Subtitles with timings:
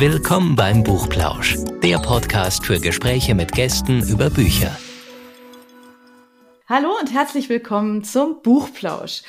[0.00, 4.74] Willkommen beim Buchplausch, der Podcast für Gespräche mit Gästen über Bücher.
[6.66, 9.20] Hallo und herzlich willkommen zum Buchplausch.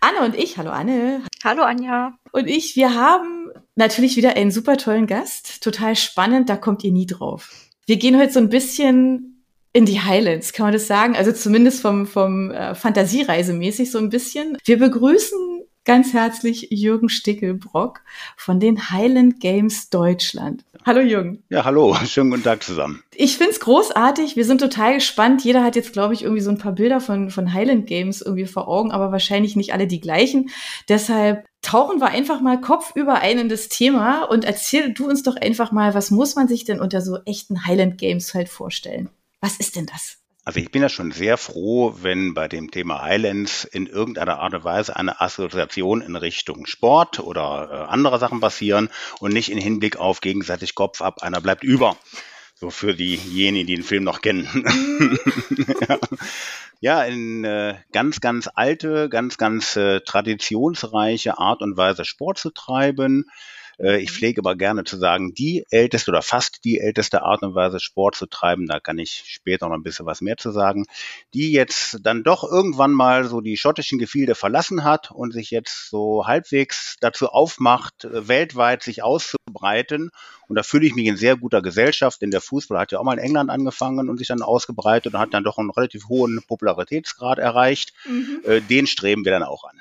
[0.00, 1.22] Anne und ich, hallo Anne.
[1.42, 2.14] Hallo Anja.
[2.30, 5.60] Und ich, wir haben natürlich wieder einen super tollen Gast.
[5.60, 7.50] Total spannend, da kommt ihr nie drauf.
[7.86, 11.16] Wir gehen heute so ein bisschen in die Highlands, kann man das sagen?
[11.16, 14.56] Also zumindest vom, vom äh, Fantasiereisemäßig so ein bisschen.
[14.64, 15.51] Wir begrüßen
[15.84, 18.00] ganz herzlich Jürgen Stickelbrock
[18.36, 20.64] von den Highland Games Deutschland.
[20.84, 21.42] Hallo Jürgen.
[21.48, 23.02] Ja, hallo, schönen guten Tag zusammen.
[23.14, 25.44] Ich find's großartig, wir sind total gespannt.
[25.44, 28.46] Jeder hat jetzt, glaube ich, irgendwie so ein paar Bilder von, von Highland Games irgendwie
[28.46, 30.50] vor Augen, aber wahrscheinlich nicht alle die gleichen.
[30.88, 35.36] Deshalb tauchen wir einfach mal kopfüber ein in das Thema und erzähl du uns doch
[35.36, 39.08] einfach mal, was muss man sich denn unter so echten Highland Games halt vorstellen?
[39.40, 40.21] Was ist denn das?
[40.44, 44.54] Also ich bin ja schon sehr froh, wenn bei dem Thema Highlands in irgendeiner Art
[44.54, 48.88] und Weise eine Assoziation in Richtung Sport oder äh, andere Sachen passieren
[49.20, 51.96] und nicht in Hinblick auf gegenseitig Kopf ab, einer bleibt über.
[52.56, 54.48] So für diejenigen, die den Film noch kennen.
[56.80, 57.04] ja.
[57.04, 63.30] in äh, ganz, ganz alte, ganz, ganz äh, traditionsreiche Art und Weise Sport zu treiben
[63.82, 64.14] ich mhm.
[64.14, 68.14] pflege aber gerne zu sagen, die älteste oder fast die älteste Art und Weise, Sport
[68.14, 70.86] zu treiben, da kann ich später noch ein bisschen was mehr zu sagen,
[71.34, 75.90] die jetzt dann doch irgendwann mal so die schottischen Gefilde verlassen hat und sich jetzt
[75.90, 80.10] so halbwegs dazu aufmacht, äh, weltweit sich auszubreiten.
[80.48, 83.04] Und da fühle ich mich in sehr guter Gesellschaft, denn der Fußball hat ja auch
[83.04, 86.42] mal in England angefangen und sich dann ausgebreitet und hat dann doch einen relativ hohen
[86.46, 87.92] Popularitätsgrad erreicht.
[88.04, 88.42] Mhm.
[88.44, 89.80] Äh, den streben wir dann auch an.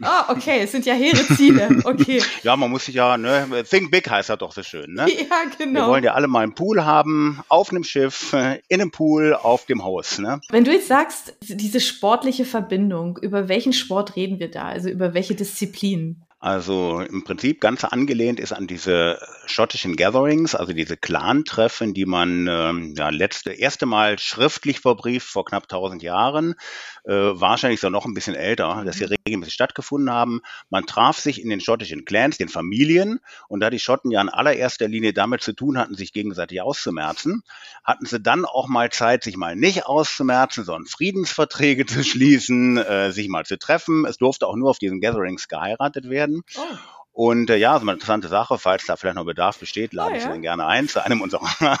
[0.00, 1.80] Ah, okay, es sind ja hehre Ziele.
[1.84, 2.22] Okay.
[2.42, 5.06] ja, man muss sich ja, ne, think big heißt ja doch so schön, ne?
[5.12, 5.80] Ja, genau.
[5.80, 9.66] Wir wollen ja alle mal einen Pool haben, auf einem Schiff, in einem Pool, auf
[9.66, 10.40] dem Haus, ne?
[10.50, 14.64] Wenn du jetzt sagst, diese sportliche Verbindung, über welchen Sport reden wir da?
[14.64, 16.24] Also über welche Disziplinen?
[16.42, 22.48] Also im Prinzip ganz angelehnt ist an diese schottischen Gatherings, also diese Clan-Treffen, die man
[22.50, 26.56] ähm, ja letzte erste Mal schriftlich verbrieft vor knapp 1000 Jahren,
[27.04, 29.14] äh, wahrscheinlich so noch ein bisschen älter, dass sie mhm.
[29.24, 30.40] regelmäßig stattgefunden haben.
[30.68, 34.28] Man traf sich in den schottischen Clans, den Familien, und da die Schotten ja in
[34.28, 37.44] allererster Linie damit zu tun hatten, sich gegenseitig auszumerzen,
[37.84, 43.12] hatten sie dann auch mal Zeit, sich mal nicht auszumerzen, sondern Friedensverträge zu schließen, äh,
[43.12, 44.06] sich mal zu treffen.
[44.06, 46.44] Es durfte auch nur auf diesen Gatherings geheiratet werden werden.
[46.56, 46.76] Oh.
[47.14, 50.16] Und äh, ja, so eine interessante Sache, falls da vielleicht noch Bedarf besteht, lade oh,
[50.16, 50.28] ich ja?
[50.28, 51.46] Sie dann gerne ein zu einem unserer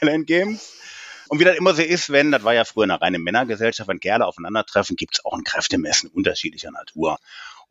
[0.00, 0.74] Island Games.
[1.28, 4.00] Und wie das immer so ist, wenn, das war ja früher eine reine Männergesellschaft, wenn
[4.00, 7.18] Kerle aufeinandertreffen, gibt es auch ein Kräftemessen unterschiedlicher Natur.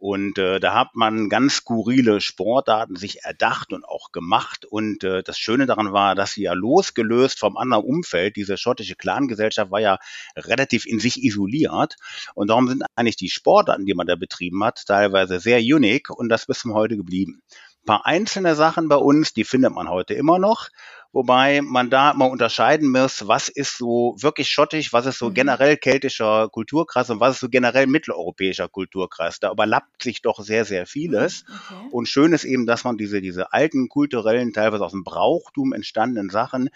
[0.02, 4.66] Und äh, da hat man ganz skurrile Sportarten sich erdacht und auch gemacht.
[4.66, 8.96] Und äh, das Schöne daran war, dass sie ja losgelöst vom anderen Umfeld, diese schottische
[8.96, 10.00] Clangesellschaft war ja
[10.36, 11.98] relativ in sich isoliert.
[12.34, 16.30] Und darum sind eigentlich die Sportarten, die man da betrieben hat, teilweise sehr unique und
[16.30, 17.44] das bis zum heute geblieben.
[17.84, 20.70] Ein paar einzelne Sachen bei uns, die findet man heute immer noch
[21.14, 25.34] wobei man da mal unterscheiden muss, was ist so wirklich schottisch, was ist so mhm.
[25.34, 29.40] generell keltischer Kulturkreis und was ist so generell mitteleuropäischer Kulturkreis.
[29.40, 31.44] Da überlappt sich doch sehr, sehr vieles.
[31.48, 31.88] Mhm, okay.
[31.92, 36.30] Und schön ist eben, dass man diese, diese alten kulturellen, teilweise aus dem Brauchtum entstandenen
[36.30, 36.70] Sachen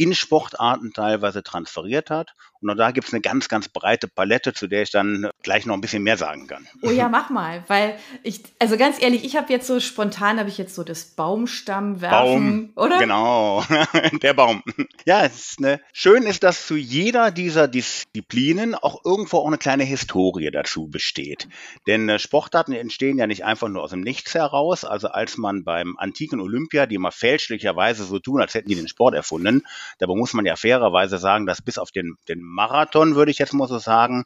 [0.00, 2.32] in Sportarten teilweise transferiert hat.
[2.62, 5.74] Und da gibt es eine ganz, ganz breite Palette, zu der ich dann gleich noch
[5.74, 6.66] ein bisschen mehr sagen kann.
[6.82, 10.48] Oh ja, mach mal, weil ich, also ganz ehrlich, ich habe jetzt so spontan, habe
[10.48, 12.98] ich jetzt so das Baumstamm werfen, Baum, oder?
[12.98, 13.64] Genau,
[14.22, 14.62] der Baum.
[15.04, 19.58] Ja, es ist eine, schön ist, dass zu jeder dieser Disziplinen auch irgendwo auch eine
[19.58, 21.48] kleine Historie dazu besteht.
[21.86, 24.84] Denn äh, Sportarten entstehen ja nicht einfach nur aus dem Nichts heraus.
[24.84, 28.88] Also als man beim antiken Olympia, die immer fälschlicherweise so tun, als hätten die den
[28.88, 29.62] Sport erfunden,
[29.98, 33.52] Dabei muss man ja fairerweise sagen, dass bis auf den, den Marathon, würde ich jetzt
[33.52, 34.24] mal so sagen,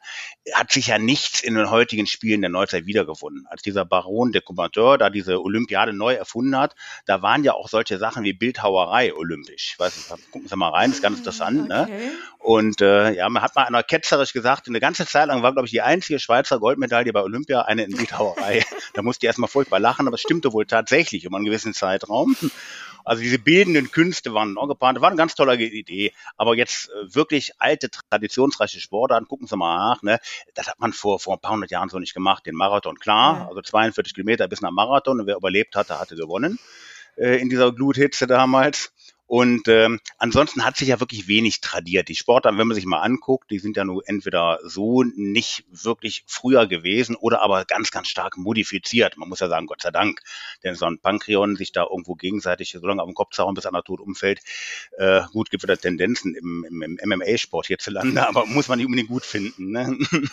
[0.52, 3.46] hat sich ja nichts in den heutigen Spielen der Neuzeit wiedergefunden.
[3.48, 6.74] Als dieser Baron de Coubertin da diese Olympiade neu erfunden hat,
[7.06, 9.72] da waren ja auch solche Sachen wie Bildhauerei olympisch.
[9.72, 11.68] Ich weiß nicht, gucken Sie mal rein, das ist ganz interessant.
[11.68, 11.82] Ne?
[11.82, 11.92] Okay.
[11.92, 12.12] Ne?
[12.38, 15.64] Und äh, ja, man hat mal einer ketzerisch gesagt, eine ganze Zeit lang war, glaube
[15.64, 18.62] ich, die einzige Schweizer Goldmedaille bei Olympia eine in Bildhauerei.
[18.92, 22.36] da musste ich erstmal furchtbar lachen, aber es stimmte wohl tatsächlich über einen gewissen Zeitraum.
[23.04, 26.12] Also diese bildenden Künste waren auch geplant, war eine ganz tolle Idee.
[26.36, 30.18] Aber jetzt äh, wirklich alte, traditionsreiche Sportarten, gucken Sie mal nach, ne?
[30.54, 32.46] Das hat man vor, vor ein paar hundert Jahren so nicht gemacht.
[32.46, 33.48] Den Marathon, klar, ja.
[33.48, 36.58] also 42 Kilometer bis nach Marathon und wer überlebt hatte, hatte gewonnen
[37.16, 38.92] äh, in dieser Gluthitze damals.
[39.26, 42.08] Und ähm, ansonsten hat sich ja wirklich wenig tradiert.
[42.08, 46.24] Die Sportarten, wenn man sich mal anguckt, die sind ja nur entweder so nicht wirklich
[46.26, 49.16] früher gewesen oder aber ganz, ganz stark modifiziert.
[49.16, 50.20] Man muss ja sagen, Gott sei Dank.
[50.62, 53.66] Denn so ein Pankreon sich da irgendwo gegenseitig so lange auf den Kopf zauen, bis
[53.66, 54.40] einer tot umfällt,
[54.98, 59.08] äh, gut, gibt wieder Tendenzen im, im, im MMA-Sport hierzulande, aber muss man nicht unbedingt
[59.08, 59.70] gut finden.
[59.70, 59.98] Ne?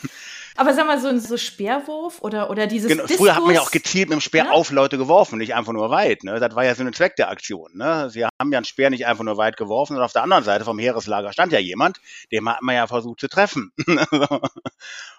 [0.57, 3.55] Aber sag mal, so ein so Speerwurf oder, oder dieses genau, Diskus, Früher hat man
[3.55, 4.51] ja auch gezielt mit dem Speer ne?
[4.51, 6.23] auf Leute geworfen, nicht einfach nur weit.
[6.23, 6.39] Ne?
[6.39, 7.71] Das war ja so ein Zweck der Aktion.
[7.73, 8.09] Ne?
[8.09, 10.66] Sie haben ja einen Speer nicht einfach nur weit geworfen, sondern auf der anderen Seite
[10.66, 12.00] vom Heereslager stand ja jemand,
[12.31, 13.72] dem hat man ja versucht zu treffen.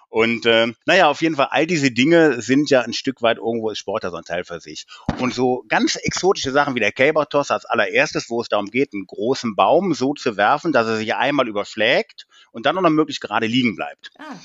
[0.09, 3.71] Und ähm, naja, auf jeden Fall, all diese Dinge sind ja ein Stück weit irgendwo
[3.71, 4.85] ist Sport ja so ein Teil für sich.
[5.19, 9.07] Und so ganz exotische Sachen wie der Cabertoss als allererstes, wo es darum geht, einen
[9.07, 13.47] großen Baum so zu werfen, dass er sich einmal überschlägt und dann noch möglichst gerade
[13.47, 14.11] liegen bleibt.
[14.19, 14.35] Ah,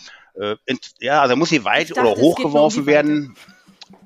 [0.40, 0.56] Äh,
[1.00, 3.36] ja, also muss nicht weit dachte, oder um hochgeworfen die werden.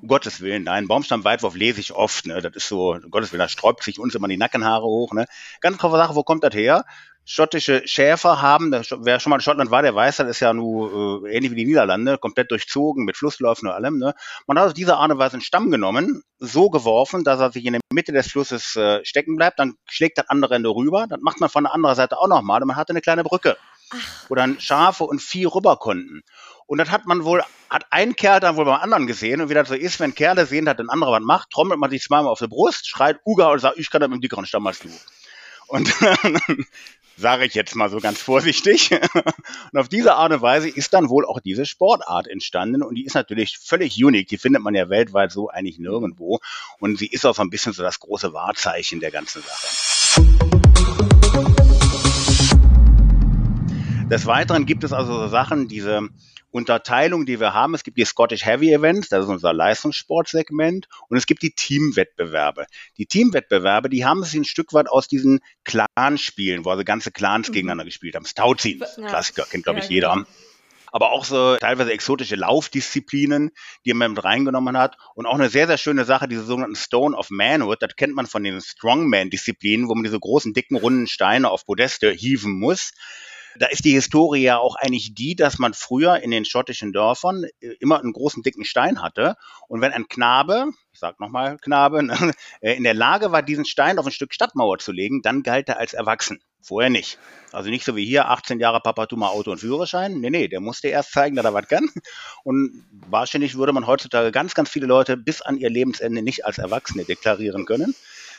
[0.03, 2.41] Um Gottes Willen, nein, Baumstammweitwurf lese ich oft, ne?
[2.41, 5.27] Das ist so, um Gottes Willen, da sträubt sich uns immer die Nackenhaare hoch, ne?
[5.61, 6.83] Ganz toffe Sache, wo kommt das her?
[7.23, 10.53] Schottische Schäfer haben, das- wer schon mal in Schottland war, der weiß, das ist ja
[10.53, 13.97] nur äh, ähnlich wie die Niederlande, komplett durchzogen mit Flussläufen und allem.
[13.97, 14.13] Ne?
[14.45, 17.63] Man hat aus dieser Art und Weise einen Stamm genommen, so geworfen, dass er sich
[17.63, 21.21] in der Mitte des Flusses äh, stecken bleibt, dann schlägt das andere Ende rüber, dann
[21.21, 23.55] macht man von der anderen Seite auch nochmal und man hatte eine kleine Brücke
[24.27, 26.23] wo dann Schafe und Vieh rüber konnten.
[26.67, 29.41] Und das hat man wohl, hat ein Kerl dann wohl beim anderen gesehen.
[29.41, 31.89] Und wie das so ist, wenn Kerle sehen, dass ein anderer was macht, trommelt man
[31.89, 34.45] sich zweimal auf die Brust, schreit Uga und sagt, ich kann das mit dem dickeren
[34.45, 34.89] Stamm als du.
[35.67, 35.93] Und
[37.17, 38.91] sage ich jetzt mal so ganz vorsichtig.
[39.71, 42.81] Und auf diese Art und Weise ist dann wohl auch diese Sportart entstanden.
[42.83, 44.27] Und die ist natürlich völlig unique.
[44.27, 46.39] Die findet man ja weltweit so eigentlich nirgendwo.
[46.79, 49.67] Und sie ist auch so ein bisschen so das große Wahrzeichen der ganzen Sache.
[54.09, 56.09] Des Weiteren gibt es also so Sachen, diese
[56.53, 57.73] Unterteilung, die wir haben.
[57.73, 62.67] Es gibt die Scottish Heavy Events, das ist unser Leistungssportsegment, und es gibt die Teamwettbewerbe.
[62.97, 67.49] Die Teamwettbewerbe, die haben sich ein Stück weit aus diesen Clanspielen, wo also ganze Clans
[67.49, 67.53] Mhm.
[67.53, 68.25] gegeneinander gespielt haben.
[68.25, 69.07] Stauziehen, Ja.
[69.07, 70.13] Klassiker, kennt glaube Ja, ich jeder.
[70.13, 70.25] genau.
[70.91, 73.49] Aber auch so teilweise exotische Laufdisziplinen,
[73.83, 74.95] die man mit reingenommen hat.
[75.15, 78.27] Und auch eine sehr, sehr schöne Sache, diese sogenannten Stone of Manhood, das kennt man
[78.27, 82.91] von den Strongman-Disziplinen, wo man diese großen, dicken, runden Steine auf Podeste hieven muss.
[83.59, 87.45] Da ist die Historie ja auch eigentlich die, dass man früher in den schottischen Dörfern
[87.59, 89.35] äh, immer einen großen, dicken Stein hatte.
[89.67, 93.65] Und wenn ein Knabe, ich sag nochmal Knabe, ne, äh, in der Lage war, diesen
[93.65, 96.41] Stein auf ein Stück Stadtmauer zu legen, dann galt er als erwachsen.
[96.61, 97.19] Vorher nicht.
[97.51, 100.21] Also nicht so wie hier, 18 Jahre Papa, tu mal Auto und Führerschein.
[100.21, 101.89] Nee, nee, der musste erst zeigen, dass er was kann.
[102.43, 106.57] Und wahrscheinlich würde man heutzutage ganz, ganz viele Leute bis an ihr Lebensende nicht als
[106.57, 107.95] Erwachsene deklarieren können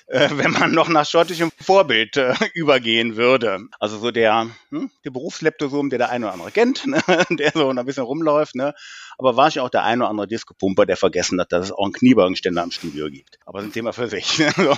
[0.06, 3.60] äh, wenn man noch nach schottischem Vorbild äh, übergehen würde.
[3.78, 7.02] Also so der, hm, der Berufsleptosom, der der eine oder andere kennt, ne?
[7.30, 8.74] der so ein bisschen rumläuft, ne?
[9.18, 11.92] aber wahrscheinlich auch der eine oder andere Disco-Pumper, der vergessen hat, dass es auch einen
[11.92, 13.38] Kniebeugenständer im Studio gibt.
[13.46, 14.38] Aber das ist ein Thema für sich.
[14.38, 14.52] ne?
[14.56, 14.76] so.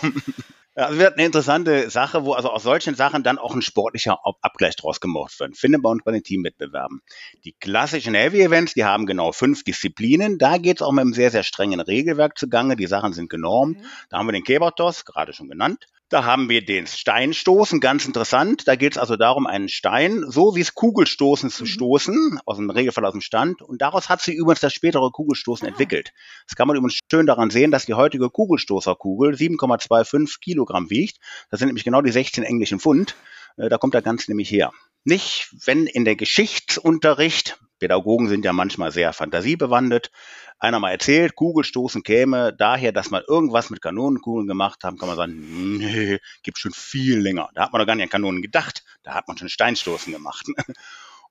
[0.77, 4.37] Also wird eine interessante Sache, wo also aus solchen Sachen dann auch ein sportlicher Ab-
[4.43, 5.57] Abgleich draus gemacht wird.
[5.57, 7.01] Findet bei uns bei den Teamwettbewerben.
[7.45, 10.37] Die klassischen Heavy Events, die haben genau fünf Disziplinen.
[10.37, 12.77] Da geht es auch mit einem sehr, sehr strengen Regelwerk zugange.
[12.77, 13.79] Die Sachen sind genormt.
[14.11, 15.87] Da haben wir den Kebertos, gerade schon genannt.
[16.09, 18.69] Da haben wir den Steinstoßen, ganz interessant.
[18.69, 21.67] Da geht es also darum, einen Stein, so wie es Kugelstoßen zu Mhm.
[21.67, 23.61] stoßen, aus dem Regelfall aus dem Stand.
[23.61, 25.71] Und daraus hat sich übrigens das spätere Kugelstoßen Ah.
[25.71, 26.13] entwickelt.
[26.47, 31.17] Das kann man übrigens schön daran sehen, dass die heutige Kugelstoßerkugel 7,25 Kilogramm wiegt.
[31.51, 33.17] Das sind nämlich genau die 16 englischen Pfund.
[33.57, 34.71] Äh, Da kommt der Ganze nämlich her.
[35.09, 40.11] Nicht, wenn in der Geschichtsunterricht, Pädagogen sind ja manchmal sehr fantasiebewandet,
[40.59, 45.17] einer mal erzählt, Kugelstoßen käme daher, dass man irgendwas mit Kanonenkugeln gemacht haben, kann man
[45.17, 47.51] sagen, nee, gibt schon viel länger.
[47.55, 48.83] Da hat man doch gar nicht an Kanonen gedacht.
[49.05, 50.45] Da hat man schon Steinstoßen gemacht.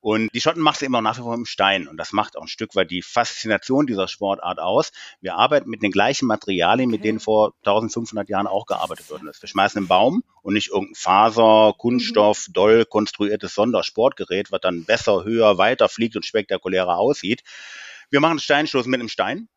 [0.01, 1.87] Und die Schotten machen es immer nach wie vor im Stein.
[1.87, 4.91] Und das macht auch ein Stück weit die Faszination dieser Sportart aus.
[5.21, 7.09] Wir arbeiten mit den gleichen Materialien, mit Okay.
[7.09, 9.41] denen vor 1500 Jahren auch gearbeitet worden ist.
[9.41, 15.23] Wir schmeißen einen Baum und nicht irgendein Faser, Kunststoff, doll konstruiertes Sondersportgerät, was dann besser,
[15.23, 17.43] höher, weiter fliegt und spektakulärer aussieht.
[18.09, 19.49] Wir machen einen Steinstoß mit einem Stein.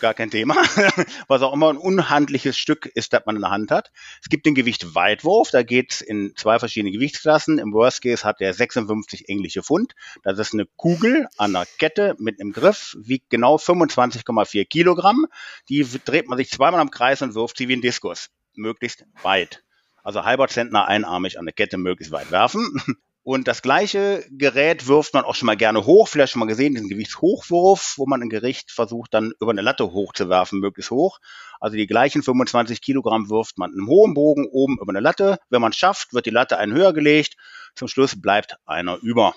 [0.00, 0.54] Gar kein Thema.
[1.28, 3.90] Was auch immer ein unhandliches Stück ist, das man in der Hand hat.
[4.22, 5.50] Es gibt den Gewicht-Weitwurf.
[5.50, 7.58] Da geht es in zwei verschiedene Gewichtsklassen.
[7.58, 9.94] Im Worst Case hat der 56 englische Pfund.
[10.22, 15.26] Das ist eine Kugel an einer Kette mit einem Griff, wiegt genau 25,4 Kilogramm.
[15.68, 18.28] Die dreht man sich zweimal am Kreis und wirft sie wie ein Diskus.
[18.54, 19.62] Möglichst weit.
[20.02, 22.82] Also halber Zentner einarmig an der Kette möglichst weit werfen.
[23.26, 26.74] Und das gleiche Gerät wirft man auch schon mal gerne hoch, vielleicht schon mal gesehen,
[26.74, 31.18] diesen Gewichtshochwurf, wo man ein Gericht versucht, dann über eine Latte hochzuwerfen, möglichst hoch.
[31.58, 35.40] Also die gleichen 25 Kilogramm wirft man in einem hohen Bogen oben über eine Latte.
[35.50, 37.36] Wenn man es schafft, wird die Latte einen höher gelegt.
[37.74, 39.34] Zum Schluss bleibt einer über.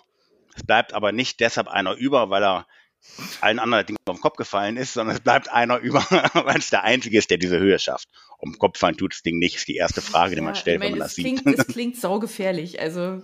[0.56, 2.68] Es bleibt aber nicht deshalb einer über, weil er
[3.42, 6.02] allen anderen Dingen auf den Kopf gefallen ist, sondern es bleibt einer über,
[6.36, 8.08] weil es der Einzige ist, der diese Höhe schafft.
[8.38, 10.80] Um Kopf fallen tut das Ding nicht, ist die erste Frage, die ja, man stellt,
[10.80, 11.58] wenn man das klingt, sieht.
[11.58, 13.24] Es klingt saugefährlich, also.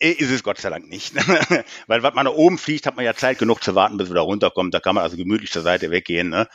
[0.00, 1.12] Ist es Gott sei Dank nicht.
[1.88, 4.10] Weil, was man da oben fliegt, hat man ja Zeit genug zu warten, bis es
[4.12, 4.72] wieder runterkommt.
[4.72, 6.28] Da kann man also gemütlich zur Seite weggehen.
[6.28, 6.46] Ne?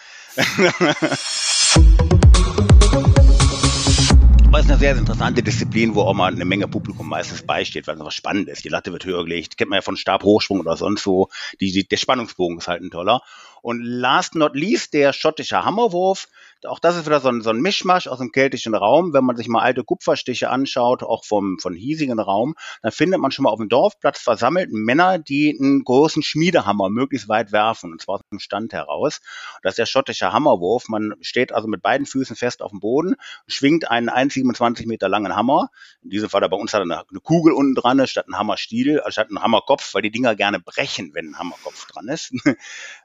[4.47, 7.85] Aber es ist eine sehr interessante Disziplin, wo auch mal eine Menge Publikum meistens beisteht,
[7.87, 8.63] weil es was spannend ist.
[8.63, 9.57] Die Latte wird höher gelegt.
[9.57, 11.27] Kennt man ja von Stabhochsprung oder sonst wo.
[11.59, 13.23] Die, die, der Spannungsbogen ist halt ein toller.
[13.61, 16.29] Und last not least der schottische Hammerwurf.
[16.65, 19.13] Auch das ist wieder so ein, so ein Mischmasch aus dem keltischen Raum.
[19.13, 23.31] Wenn man sich mal alte Kupferstiche anschaut, auch vom, von hiesigen Raum, dann findet man
[23.31, 28.01] schon mal auf dem Dorfplatz versammelt Männer, die einen großen Schmiedehammer möglichst weit werfen, und
[28.01, 29.19] zwar aus dem Stand heraus.
[29.61, 30.89] Das ist der schottische Hammerwurf.
[30.89, 33.15] Man steht also mit beiden Füßen fest auf dem Boden,
[33.47, 35.69] schwingt einen 1,27 Meter langen Hammer.
[36.03, 39.01] In diesem Fall bei uns hat er eine, eine Kugel unten dran, statt ein Hammerstiel,
[39.07, 42.33] statt ein Hammerkopf, weil die Dinger gerne brechen, wenn ein Hammerkopf dran ist.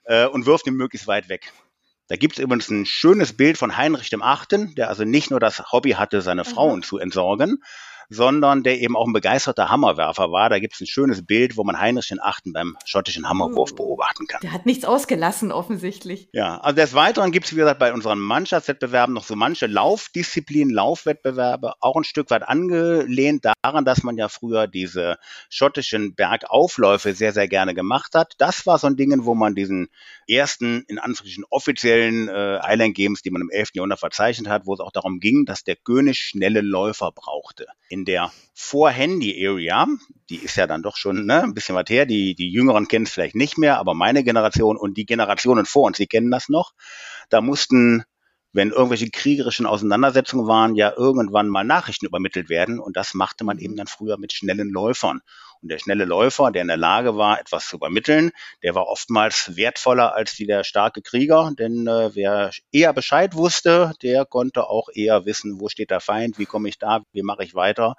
[0.04, 1.52] Äh, und wirft ihn möglichst weit weg.
[2.08, 5.40] Da gibt es übrigens ein schönes Bild von Heinrich dem Achten, der also nicht nur
[5.40, 6.46] das Hobby hatte, seine mhm.
[6.46, 7.62] Frauen zu entsorgen,
[8.08, 10.48] sondern der eben auch ein begeisterter Hammerwerfer war.
[10.50, 13.76] Da gibt es ein schönes Bild, wo man Heinrich den Achten beim schottischen Hammerwurf oh.
[13.76, 14.40] beobachten kann.
[14.42, 16.28] Der hat nichts ausgelassen, offensichtlich.
[16.32, 20.72] Ja, also des Weiteren gibt es, wie gesagt, bei unseren Mannschaftswettbewerben noch so manche Laufdisziplinen,
[20.72, 25.16] Laufwettbewerbe, auch ein Stück weit angelehnt daran, dass man ja früher diese
[25.50, 28.34] schottischen Bergaufläufe sehr, sehr gerne gemacht hat.
[28.38, 29.88] Das war so ein Ding, wo man diesen
[30.26, 33.70] ersten, in Anführungsstrichen, offiziellen äh, Island Games, die man im 11.
[33.74, 37.66] Jahrhundert verzeichnet hat, wo es auch darum ging, dass der König schnelle Läufer brauchte.
[37.88, 39.86] In in der Vor-Handy-Area,
[40.30, 43.06] die ist ja dann doch schon ne, ein bisschen was her, die, die Jüngeren kennen
[43.06, 46.48] es vielleicht nicht mehr, aber meine Generation und die Generationen vor uns, die kennen das
[46.48, 46.72] noch.
[47.28, 48.04] Da mussten
[48.52, 52.80] wenn irgendwelche kriegerischen Auseinandersetzungen waren, ja irgendwann mal Nachrichten übermittelt werden.
[52.80, 55.20] Und das machte man eben dann früher mit schnellen Läufern.
[55.62, 58.30] Und der schnelle Läufer, der in der Lage war, etwas zu übermitteln,
[58.62, 63.92] der war oftmals wertvoller als die der starke Krieger, denn äh, wer eher Bescheid wusste,
[64.02, 67.44] der konnte auch eher wissen, wo steht der Feind, wie komme ich da, wie mache
[67.44, 67.94] ich weiter.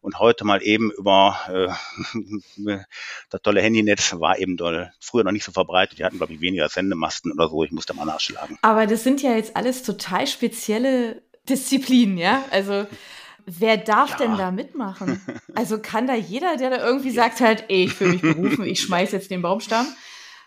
[0.00, 2.78] Und heute mal eben über äh,
[3.30, 5.98] das tolle Handynetz war eben doll, früher noch nicht so verbreitet.
[5.98, 7.64] Die hatten, glaube ich, weniger Sendemasten oder so.
[7.64, 8.58] Ich musste mal nachschlagen.
[8.62, 12.44] Aber das sind ja jetzt alles total spezielle Disziplinen, ja?
[12.50, 12.86] Also
[13.58, 14.16] Wer darf ja.
[14.18, 15.20] denn da mitmachen?
[15.54, 18.80] Also kann da jeder, der da irgendwie sagt halt, ey, ich fühle mich berufen, ich
[18.80, 19.86] schmeiß jetzt den Baumstamm.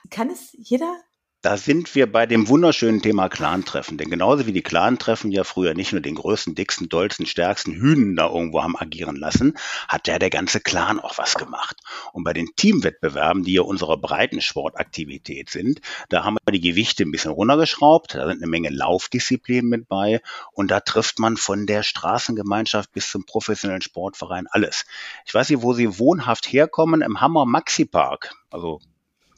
[0.09, 0.95] Kann es jeder?
[1.43, 3.97] Da sind wir bei dem wunderschönen Thema Clan-Treffen.
[3.97, 8.15] Denn genauso wie die Clan-Treffen ja früher nicht nur den größten, dicksten, dollsten, stärksten Hühnen
[8.15, 9.57] da irgendwo haben agieren lassen,
[9.89, 11.75] hat ja der ganze Clan auch was gemacht.
[12.13, 17.11] Und bei den Teamwettbewerben, die ja unsere Breitensportaktivität sind, da haben wir die Gewichte ein
[17.11, 18.15] bisschen runtergeschraubt.
[18.15, 20.21] Da sind eine Menge Laufdisziplinen mit bei.
[20.53, 24.85] Und da trifft man von der Straßengemeinschaft bis zum professionellen Sportverein alles.
[25.25, 28.33] Ich weiß nicht, wo Sie wohnhaft herkommen, im Hammer Maxi Park.
[28.49, 28.79] Also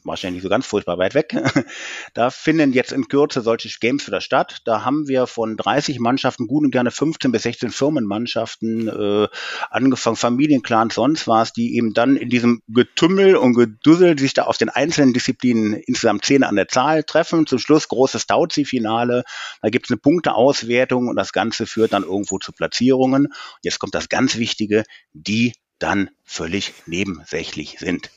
[0.06, 1.34] wahrscheinlich so ganz furchtbar weit weg.
[2.14, 4.62] Da finden jetzt in Kürze solche Games wieder statt.
[4.64, 9.28] Da haben wir von 30 Mannschaften gut und gerne 15 bis 16 Firmenmannschaften äh,
[9.70, 14.56] angefangen, Familienclans, sonst was, die eben dann in diesem Getümmel und Gedussel sich da auf
[14.56, 17.46] den einzelnen Disziplinen insgesamt zehn an der Zahl treffen.
[17.46, 19.24] Zum Schluss großes Tauzi-Finale.
[19.62, 23.28] Da gibt es eine Punkteauswertung und das Ganze führt dann irgendwo zu Platzierungen.
[23.62, 28.10] Jetzt kommt das ganz Wichtige, die dann völlig nebensächlich sind.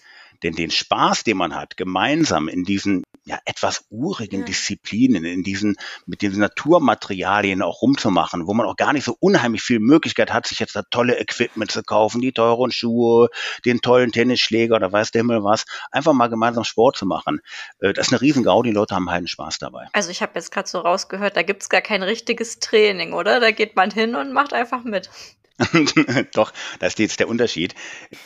[0.44, 4.46] Denn den Spaß, den man hat, gemeinsam in diesen ja, etwas urigen ja.
[4.46, 9.62] Disziplinen, in diesen, mit diesen Naturmaterialien auch rumzumachen, wo man auch gar nicht so unheimlich
[9.62, 13.30] viel Möglichkeit hat, sich jetzt da tolle Equipment zu kaufen, die teuren Schuhe,
[13.66, 17.42] den tollen Tennisschläger oder weiß der Himmel was, einfach mal gemeinsam Sport zu machen.
[17.80, 19.88] Äh, das ist eine Riesengau, die Leute haben heiden Spaß dabei.
[19.94, 23.40] Also ich habe jetzt gerade so rausgehört, da gibt's gar kein richtiges Training, oder?
[23.40, 25.10] Da geht man hin und macht einfach mit.
[26.34, 27.76] Doch, da ist jetzt der Unterschied.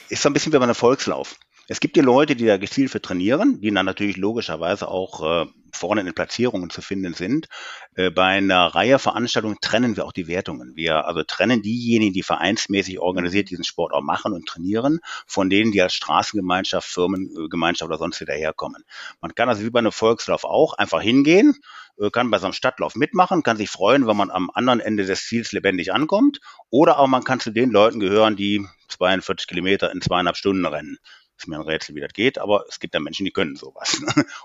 [0.10, 1.36] Ist so ein bisschen wie bei einem Volkslauf.
[1.74, 5.48] Es gibt die Leute, die da gezielt für trainieren, die dann natürlich logischerweise auch äh,
[5.74, 7.48] vorne in den Platzierungen zu finden sind.
[7.96, 10.76] Äh, bei einer Reihe Veranstaltungen trennen wir auch die Wertungen.
[10.76, 15.72] Wir also trennen diejenigen, die vereinsmäßig organisiert diesen Sport auch machen und trainieren, von denen,
[15.72, 18.84] die als Straßengemeinschaft, Firmengemeinschaft oder sonst wieder herkommen.
[19.20, 21.56] Man kann also wie bei einem Volkslauf auch einfach hingehen,
[22.00, 25.06] äh, kann bei so einem Stadtlauf mitmachen, kann sich freuen, wenn man am anderen Ende
[25.06, 26.40] des Ziels lebendig ankommt.
[26.70, 31.00] Oder auch man kann zu den Leuten gehören, die 42 Kilometer in zweieinhalb Stunden rennen.
[31.38, 34.00] Ist mir ein Rätsel, wie das geht, aber es gibt ja Menschen, die können sowas.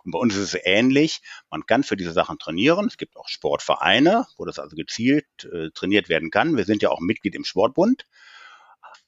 [0.04, 1.20] Und bei uns ist es ähnlich.
[1.50, 2.86] Man kann für diese Sachen trainieren.
[2.86, 6.56] Es gibt auch Sportvereine, wo das also gezielt äh, trainiert werden kann.
[6.56, 8.06] Wir sind ja auch Mitglied im Sportbund.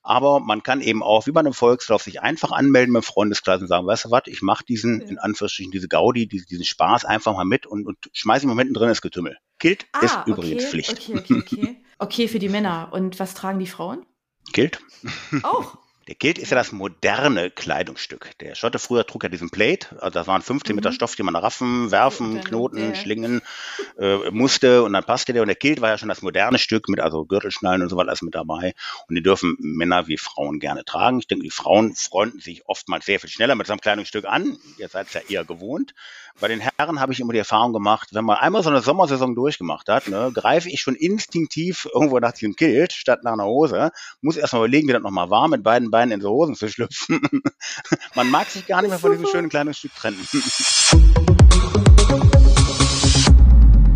[0.02, 3.68] Aber man kann eben auch, wie bei einem Volkslauf, sich einfach anmelden mit Freundeskreis und
[3.68, 7.34] sagen, weißt du was, ich mache diesen, in Anführungsstrichen, diese Gaudi, diesen, diesen Spaß einfach
[7.34, 9.37] mal mit und, und schmeiße ihn mal drin ins Getümmel.
[9.58, 10.92] Gilt, ah, ist okay, übrigens Pflicht.
[10.92, 11.82] Okay, okay, okay.
[11.99, 12.88] okay, für die Männer.
[12.92, 14.06] Und was tragen die Frauen?
[14.52, 14.80] Gilt.
[15.42, 15.76] Auch.
[16.10, 18.36] Der Kilt ist ja das moderne Kleidungsstück.
[18.40, 20.94] Der Schotte früher trug ja diesen Plate, also das waren 15 Meter mhm.
[20.94, 22.94] Stoff, die man raffen, werfen, knoten, ja.
[22.96, 23.42] schlingen
[23.96, 25.42] äh, musste und dann passte der.
[25.42, 28.08] Und der Kilt war ja schon das moderne Stück mit also Gürtelschnallen und so weiter
[28.08, 28.74] alles mit dabei.
[29.06, 31.20] Und die dürfen Männer wie Frauen gerne tragen.
[31.20, 34.58] Ich denke, die Frauen freunden sich oftmals sehr viel schneller mit so einem Kleidungsstück an.
[34.78, 35.94] Ihr seid es ja eher gewohnt.
[36.40, 39.34] Bei den Herren habe ich immer die Erfahrung gemacht, wenn man einmal so eine Sommersaison
[39.34, 43.90] durchgemacht hat, ne, greife ich schon instinktiv irgendwo nach diesem Kilt statt nach einer Hose,
[44.22, 47.21] muss erstmal überlegen, wie das nochmal war, mit beiden Beinen in so Hosen zu schlüpfen.
[48.14, 50.26] man mag sich gar nicht mehr von diesem schönen kleinen Stück trennen.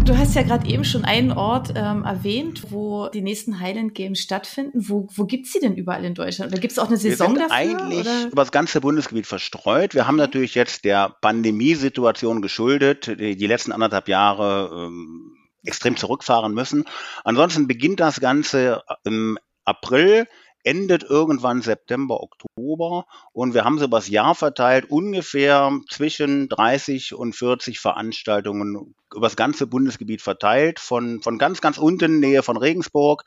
[0.04, 4.20] Du hast ja gerade eben schon einen Ort ähm, erwähnt, wo die nächsten Highland Games
[4.20, 4.86] stattfinden.
[4.86, 6.52] Wo, wo gibt es sie denn überall in Deutschland?
[6.52, 7.56] Oder gibt es auch eine Saison Wir sind dafür?
[7.56, 8.26] eigentlich oder?
[8.26, 9.94] über das ganze Bundesgebiet verstreut.
[9.94, 16.52] Wir haben natürlich jetzt der Pandemiesituation geschuldet, die, die letzten anderthalb Jahre ähm, extrem zurückfahren
[16.52, 16.84] müssen.
[17.24, 20.26] Ansonsten beginnt das Ganze im April
[20.64, 27.36] endet irgendwann September, Oktober und wir haben so übers Jahr verteilt ungefähr zwischen 30 und
[27.36, 33.24] 40 Veranstaltungen übers ganze Bundesgebiet verteilt, von, von ganz, ganz unten, Nähe von Regensburg,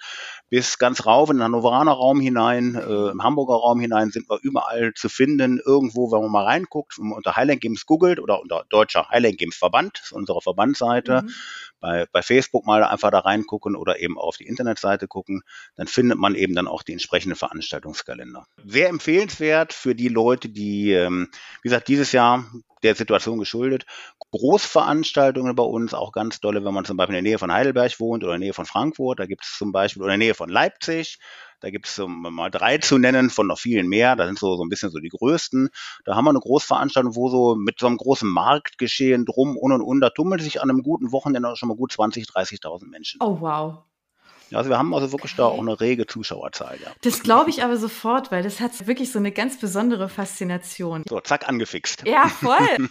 [0.50, 4.40] bis ganz rauf in den Hannoveraner Raum hinein, äh, im Hamburger Raum hinein sind wir
[4.42, 5.62] überall zu finden.
[5.64, 9.38] Irgendwo, wenn man mal reinguckt, wenn man unter Highland Games googelt oder unter Deutscher Highland
[9.38, 11.32] Games Verband, ist unsere Verbandsseite, mhm.
[11.80, 15.42] Bei, bei Facebook mal einfach da reingucken oder eben auf die Internetseite gucken,
[15.76, 18.46] dann findet man eben dann auch die entsprechenden Veranstaltungskalender.
[18.66, 21.30] Sehr empfehlenswert für die Leute, die, ähm,
[21.62, 22.46] wie gesagt, dieses Jahr
[22.84, 23.86] der Situation geschuldet.
[24.32, 28.00] Großveranstaltungen bei uns auch ganz dolle, wenn man zum Beispiel in der Nähe von Heidelberg
[28.00, 29.20] wohnt oder in der Nähe von Frankfurt.
[29.20, 31.20] Da gibt es zum Beispiel oder in der Nähe von Leipzig.
[31.60, 34.16] Da gibt es um mal drei zu nennen von noch vielen mehr.
[34.16, 35.70] Da sind so, so ein bisschen so die größten.
[36.06, 39.82] Da haben wir eine Großveranstaltung, wo so mit so einem großen Marktgeschehen drum und und
[39.82, 43.20] und, da tummeln sich an einem guten Wochenende schon mal gut 20, 30.000 Menschen.
[43.22, 43.80] Oh wow.
[44.54, 46.92] Also wir haben also wirklich da auch eine rege Zuschauerzahl, ja.
[47.02, 51.04] Das glaube ich aber sofort, weil das hat wirklich so eine ganz besondere Faszination.
[51.10, 52.04] So, zack, angefixt.
[52.06, 52.56] Ja, voll.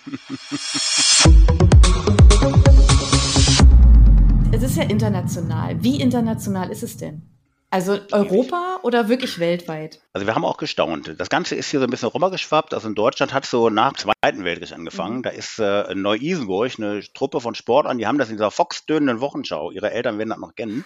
[4.53, 5.83] es ist ja international.
[5.83, 7.36] Wie international ist es denn?
[7.71, 10.01] Also Europa oder wirklich weltweit?
[10.13, 11.15] Also wir haben auch gestaunt.
[11.19, 12.73] Das Ganze ist hier so ein bisschen rübergeschwappt.
[12.73, 15.19] Also in Deutschland hat es so nach dem Zweiten Weltkrieg angefangen.
[15.19, 15.23] Mhm.
[15.23, 19.21] Da ist äh, in Neu-Isenburg eine Truppe von Sportlern, die haben das in dieser foxdönenden
[19.21, 20.85] Wochenschau, ihre Eltern werden das noch kennen,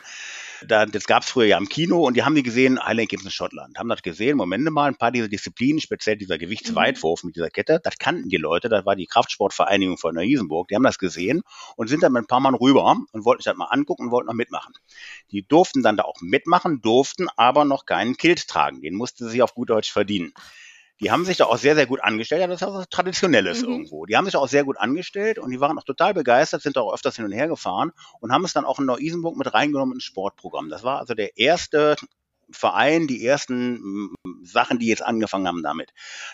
[0.66, 3.24] da, das gab es früher ja im Kino und die haben die gesehen, Highland Games
[3.24, 3.78] in Schottland.
[3.78, 7.28] Haben das gesehen, Moment mal, ein paar dieser Disziplinen, speziell dieser Gewichtsweitwurf mhm.
[7.28, 10.82] mit dieser Kette, das kannten die Leute, das war die Kraftsportvereinigung von Neu-Isenburg, die haben
[10.82, 11.42] das gesehen
[11.76, 14.10] und sind dann mit ein paar Mann rüber und wollten sich das mal angucken und
[14.10, 14.74] wollten noch mitmachen.
[15.30, 18.82] Die durften dann da auch mitmachen, durften aber noch keinen Kilt tragen.
[18.82, 20.32] Den musste sie auf gut Deutsch verdienen
[21.00, 22.42] die haben sich da auch sehr, sehr gut angestellt.
[22.42, 23.68] Ja, das ist auch was Traditionelles mhm.
[23.68, 24.06] irgendwo.
[24.06, 26.76] Die haben sich da auch sehr gut angestellt und die waren auch total begeistert, sind
[26.76, 29.94] auch öfters hin und her gefahren und haben es dann auch in Neu-Isenburg mit reingenommen
[29.94, 30.68] ins Sportprogramm.
[30.68, 31.96] Das war also der erste
[32.52, 35.92] Verein, die ersten mm, Sachen, die jetzt angefangen haben damit.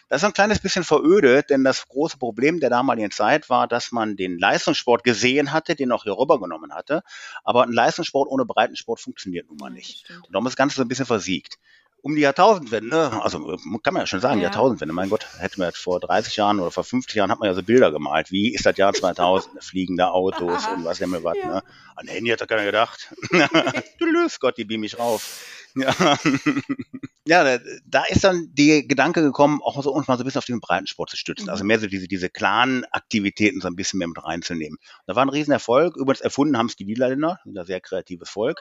[0.08, 3.92] Das ist ein kleines bisschen verödet, denn das große Problem der damaligen Zeit war, dass
[3.92, 7.02] man den Leistungssport gesehen hatte, den auch hier rübergenommen hatte.
[7.44, 10.10] Aber ein Leistungssport ohne Breitensport funktioniert nun mal nicht.
[10.10, 11.58] Und darum ist das Ganze so ein bisschen versiegt
[12.02, 14.44] um die Jahrtausendwende, also kann man ja schon sagen, ja.
[14.44, 17.48] Jahrtausendwende, mein Gott, hätten wir jetzt vor 30 Jahren oder vor 50 Jahren hat man
[17.48, 21.36] ja so Bilder gemalt, wie ist das Jahr 2000, fliegende Autos und was immer was,
[21.36, 21.46] ja.
[21.46, 21.62] ne?
[21.96, 23.12] An Handy hat da keiner gedacht.
[23.98, 25.40] du löst Gott, die beam mich rauf.
[25.76, 25.94] Ja.
[27.26, 30.46] ja, da ist dann die Gedanke gekommen, auch so uns mal so ein bisschen auf
[30.46, 31.50] den Breitensport zu stützen.
[31.50, 31.68] Also mhm.
[31.68, 34.78] mehr so diese, diese Clan-Aktivitäten so ein bisschen mehr mit reinzunehmen.
[35.06, 35.96] Da war ein Riesenerfolg.
[35.96, 38.60] Übrigens erfunden haben es die Niederländer, ein sehr kreatives Volk.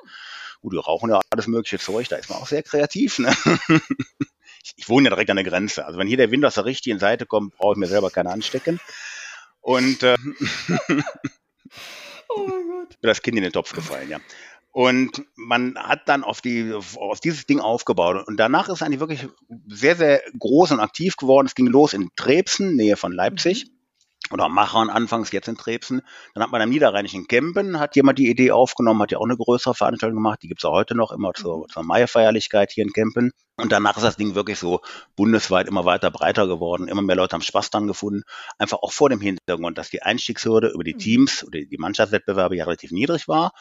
[0.62, 3.20] Gut, die rauchen ja alles mögliche Zeug, da ist man auch sehr kreativ.
[3.20, 3.34] Ne?
[4.64, 5.86] Ich, ich wohne ja direkt an der Grenze.
[5.86, 8.32] Also wenn hier der Wind aus der richtigen Seite kommt, brauche ich mir selber keine
[8.32, 8.80] anstecken.
[9.62, 10.16] Und äh,
[12.30, 12.98] oh mein Gott.
[13.04, 14.20] das Kind in den Topf gefallen, ja.
[14.76, 18.28] Und man hat dann auf, die, auf dieses Ding aufgebaut.
[18.28, 19.30] Und danach ist es eigentlich wirklich
[19.70, 21.48] sehr, sehr groß und aktiv geworden.
[21.48, 23.68] Es ging los in Trebsen, Nähe von Leipzig.
[23.68, 23.76] Mhm
[24.32, 26.02] oder Machern anfangs, jetzt in Trebsen.
[26.34, 29.38] Dann hat man am Niederrheinischen Kempen, hat jemand die Idee aufgenommen, hat ja auch eine
[29.38, 31.68] größere Veranstaltung gemacht, die gibt's auch heute noch immer zur, mhm.
[31.70, 33.32] zur Maierfeierlichkeit hier in Kempen.
[33.58, 34.82] Und danach ist das Ding wirklich so
[35.16, 36.88] bundesweit immer weiter breiter geworden.
[36.88, 38.24] Immer mehr Leute haben Spaß dran gefunden.
[38.58, 41.00] Einfach auch vor dem Hintergrund, dass die Einstiegshürde über die mhm.
[41.00, 43.52] Teams oder die Mannschaftswettbewerbe ja relativ niedrig war.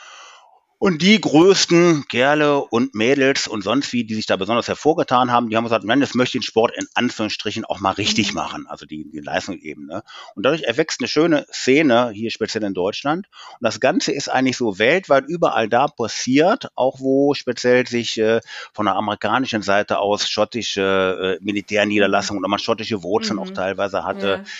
[0.84, 5.48] Und die größten Kerle und Mädels und sonst wie, die sich da besonders hervorgetan haben,
[5.48, 8.34] die haben gesagt, nein, das möchte ich den Sport in Anführungsstrichen auch mal richtig mhm.
[8.34, 10.02] machen, also die, die Leistungsebene.
[10.34, 13.28] Und dadurch erwächst eine schöne Szene hier speziell in Deutschland.
[13.52, 18.42] Und das Ganze ist eigentlich so weltweit überall da passiert, auch wo speziell sich äh,
[18.74, 23.42] von der amerikanischen Seite aus schottische äh, Militärniederlassungen oder man schottische Wurzeln mhm.
[23.42, 24.44] auch teilweise hatte.
[24.44, 24.50] Ja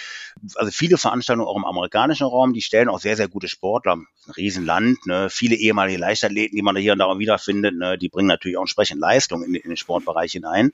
[0.57, 3.95] also viele Veranstaltungen auch im amerikanischen Raum, die stellen auch sehr, sehr gute Sportler.
[3.95, 5.29] Ein Riesenland, ne?
[5.31, 7.99] viele ehemalige Leichtathleten, die man da hier und da wiederfindet, ne?
[7.99, 10.73] die bringen natürlich auch entsprechend Leistung in, in den Sportbereich hinein.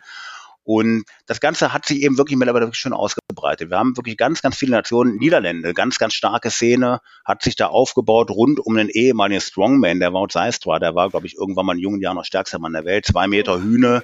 [0.63, 3.71] Und das Ganze hat sich eben wirklich mittlerweile wirklich schön ausgebreitet.
[3.71, 7.67] Wir haben wirklich ganz, ganz viele Nationen, Niederlande, ganz, ganz starke Szene, hat sich da
[7.69, 10.79] aufgebaut rund um den ehemaligen Strongman, der Wout Seist war.
[10.79, 13.27] Der war, glaube ich, irgendwann mal in jungen Jahren noch stärkster Mann der Welt, zwei
[13.27, 14.03] Meter Hühne.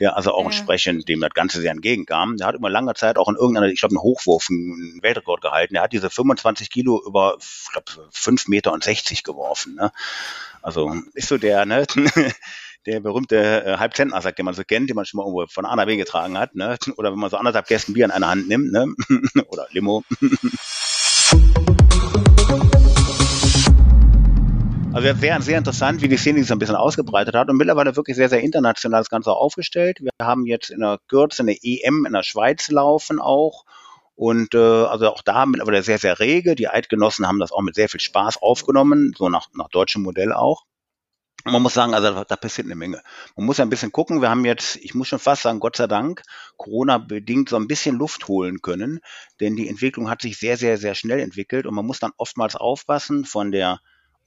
[0.00, 0.46] Der also auch ja.
[0.46, 2.36] entsprechend dem das Ganze sehr entgegenkam.
[2.36, 5.74] Der hat über lange Zeit auch in irgendeiner, ich glaube, einen Hochwurf, einen Weltrekord gehalten.
[5.74, 9.74] Der hat diese 25 Kilo über, ich glaube, 5 Meter und 60 geworfen.
[9.74, 9.92] Ne?
[10.62, 11.86] Also ist so der, ne?
[12.86, 15.76] der berühmte äh, Halbzentnersack, den man so kennt, den man schon mal irgendwo von A
[15.76, 16.78] nach B getragen hat, ne?
[16.96, 18.86] Oder wenn man so anderthalb Kästen Bier in einer Hand nimmt, ne?
[19.48, 20.02] Oder Limo.
[24.92, 27.94] Also sehr, sehr interessant, wie die Szene sich so ein bisschen ausgebreitet hat und mittlerweile
[27.94, 30.00] wirklich sehr, sehr international das Ganze aufgestellt.
[30.00, 33.64] Wir haben jetzt in der Kürze eine EM in der Schweiz laufen auch.
[34.16, 36.54] Und äh, also auch da mittlerweile sehr, sehr rege.
[36.56, 40.32] Die Eidgenossen haben das auch mit sehr viel Spaß aufgenommen, so nach, nach deutschem Modell
[40.32, 40.64] auch
[41.44, 43.02] man muss sagen, also da passiert eine Menge.
[43.36, 44.20] Man muss ja ein bisschen gucken.
[44.20, 46.22] Wir haben jetzt, ich muss schon fast sagen, Gott sei Dank,
[46.56, 49.00] Corona-bedingt so ein bisschen Luft holen können,
[49.40, 52.56] denn die Entwicklung hat sich sehr, sehr, sehr schnell entwickelt und man muss dann oftmals
[52.56, 53.80] aufpassen von der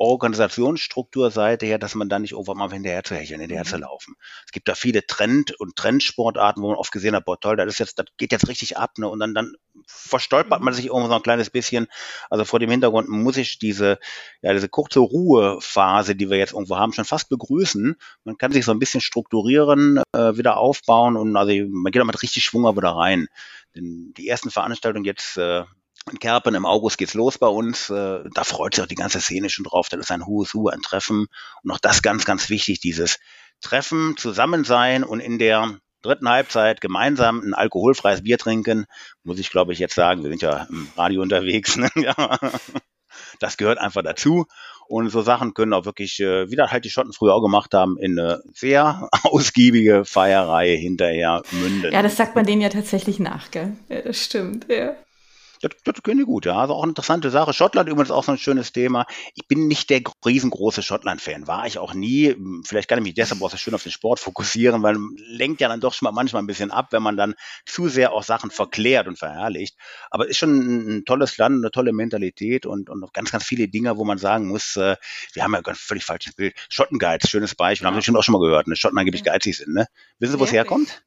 [0.04, 3.84] Organisationsstrukturseite her, dass man da nicht irgendwann mal hinterher zu hecheln, hinterher zu mhm.
[3.84, 4.16] laufen.
[4.46, 7.68] Es gibt da viele Trend- und Trendsportarten, wo man oft gesehen hat, boah toll, das
[7.68, 9.08] ist jetzt, das geht jetzt richtig ab, ne?
[9.08, 9.54] Und dann, dann
[9.88, 10.78] verstolpert man mhm.
[10.78, 11.88] sich irgendwo so ein kleines bisschen.
[12.30, 14.00] Also vor dem Hintergrund muss ich diese,
[14.42, 17.96] ja, diese kurze Ruhephase, die wir jetzt irgendwo haben, schon fast begrüßen.
[18.24, 22.06] Man kann sich so ein bisschen strukturieren, äh, wieder aufbauen und also man geht auch
[22.06, 23.28] mit richtig Schwung wieder rein.
[23.76, 25.64] Denn die ersten Veranstaltungen jetzt, äh,
[26.12, 27.90] in Kerpen im August geht's los bei uns.
[27.90, 29.90] Äh, da freut sich auch die ganze Szene schon drauf.
[29.90, 31.28] Das ist ein hohes Hu, ein Treffen.
[31.64, 33.20] Und auch das ganz, ganz wichtig, dieses
[33.62, 38.86] Treffen, Zusammensein und in der dritten Halbzeit gemeinsam ein alkoholfreies Bier trinken.
[39.24, 40.24] Muss ich, glaube ich, jetzt sagen.
[40.24, 41.78] Wir sind ja im Radio unterwegs.
[41.84, 41.90] Ne?
[41.96, 42.38] ja.
[43.40, 44.46] Das gehört einfach dazu.
[44.88, 47.74] Und so Sachen können auch wirklich, äh, wie das halt die Schotten früher auch gemacht
[47.74, 51.94] haben, in eine sehr ausgiebige Feierei hinterher münden.
[51.94, 53.78] Ja, das sagt man denen ja tatsächlich nach, gell?
[53.90, 54.96] Ja, das stimmt, ja.
[55.64, 56.58] Das, das können die gut, ja.
[56.58, 57.54] Also auch eine interessante Sache.
[57.54, 59.06] Schottland übrigens auch so ein schönes Thema.
[59.34, 62.36] Ich bin nicht der riesengroße Schottland-Fan, war ich auch nie.
[62.66, 65.70] Vielleicht kann ich mich deshalb auch so schön auf den Sport fokussieren, weil lenkt ja
[65.70, 67.34] dann doch schon mal manchmal ein bisschen ab, wenn man dann
[67.66, 69.78] zu sehr auch Sachen verklärt und verherrlicht.
[70.12, 73.70] Aber es ist schon ein, tolles Land, eine tolle Mentalität und, und ganz, ganz viele
[73.70, 74.98] Dinge, wo man sagen muss, äh,
[75.32, 76.56] wir haben ja ein völlig falsches Bild.
[76.68, 77.90] Schottengeiz, schönes Beispiel, ja.
[77.90, 78.76] haben wir schon auch schon mal gehört, ne?
[78.76, 79.88] Schotten angeblich geizig sind, ne?
[80.20, 81.04] Wissen Sie, wo es herkommt?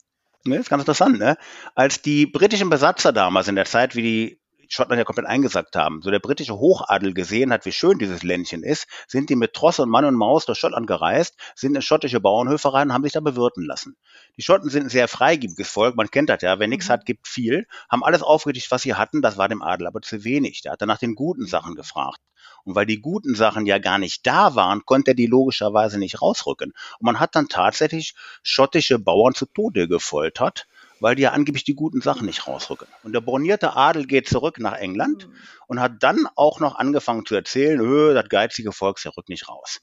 [0.47, 1.37] Ne, ist ganz interessant, ne?
[1.75, 6.03] Als die britischen Besatzer damals in der Zeit, wie die Schottland ja komplett eingesackt haben,
[6.03, 9.79] so der britische Hochadel gesehen hat, wie schön dieses Ländchen ist, sind die mit Tross
[9.79, 13.13] und Mann und Maus durch Schottland gereist, sind in schottische Bauernhöfe rein und haben sich
[13.13, 13.97] da bewirten lassen.
[14.37, 16.93] Die Schotten sind ein sehr freigebiges Volk, man kennt das ja, wer nichts mhm.
[16.93, 20.25] hat, gibt viel, haben alles aufgerichtet, was sie hatten, das war dem Adel aber zu
[20.25, 20.63] wenig.
[20.63, 22.21] Der hat dann nach den guten Sachen gefragt.
[22.65, 26.21] Und weil die guten Sachen ja gar nicht da waren, konnte er die logischerweise nicht
[26.21, 26.73] rausrücken.
[26.99, 30.67] Und man hat dann tatsächlich schottische Bauern zu Tode gefoltert,
[31.01, 32.89] weil die ja angeblich die guten Sachen nicht rausrücken.
[33.03, 35.35] Und der bornierte Adel geht zurück nach England mhm.
[35.67, 39.49] und hat dann auch noch angefangen zu erzählen, öh, das geizige Volk, der rückt nicht
[39.49, 39.81] raus.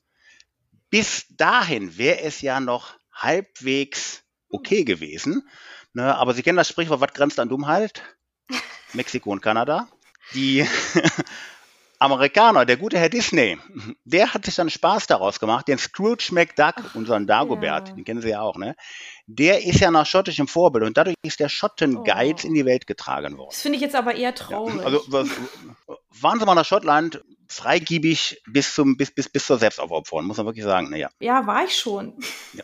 [0.90, 5.48] Bis dahin wäre es ja noch halbwegs okay gewesen.
[5.94, 6.16] Ne?
[6.16, 8.04] Aber Sie kennen das Sprichwort, was grenzt an Dummheit?
[8.94, 9.88] Mexiko und Kanada.
[10.34, 10.68] Die
[12.04, 13.58] Amerikaner, der gute Herr Disney,
[14.04, 17.96] der hat sich dann Spaß daraus gemacht, den Scrooge McDuck, unseren Dagobert, ja.
[17.96, 18.76] den kennen Sie ja auch, ne?
[19.26, 22.48] Der ist ja nach schottischem Vorbild und dadurch ist der Schottengeiz oh.
[22.48, 23.52] in die Welt getragen worden.
[23.52, 24.76] Das finde ich jetzt aber eher traurig.
[24.76, 25.30] Ja, also was,
[26.20, 30.46] waren Sie mal nach Schottland, freigiebig bis zum bis bis bis zur Selbstaufopferung, muss man
[30.46, 30.90] wirklich sagen.
[30.90, 31.10] Naja.
[31.20, 32.20] Ja, war ich schon.
[32.54, 32.64] Ja.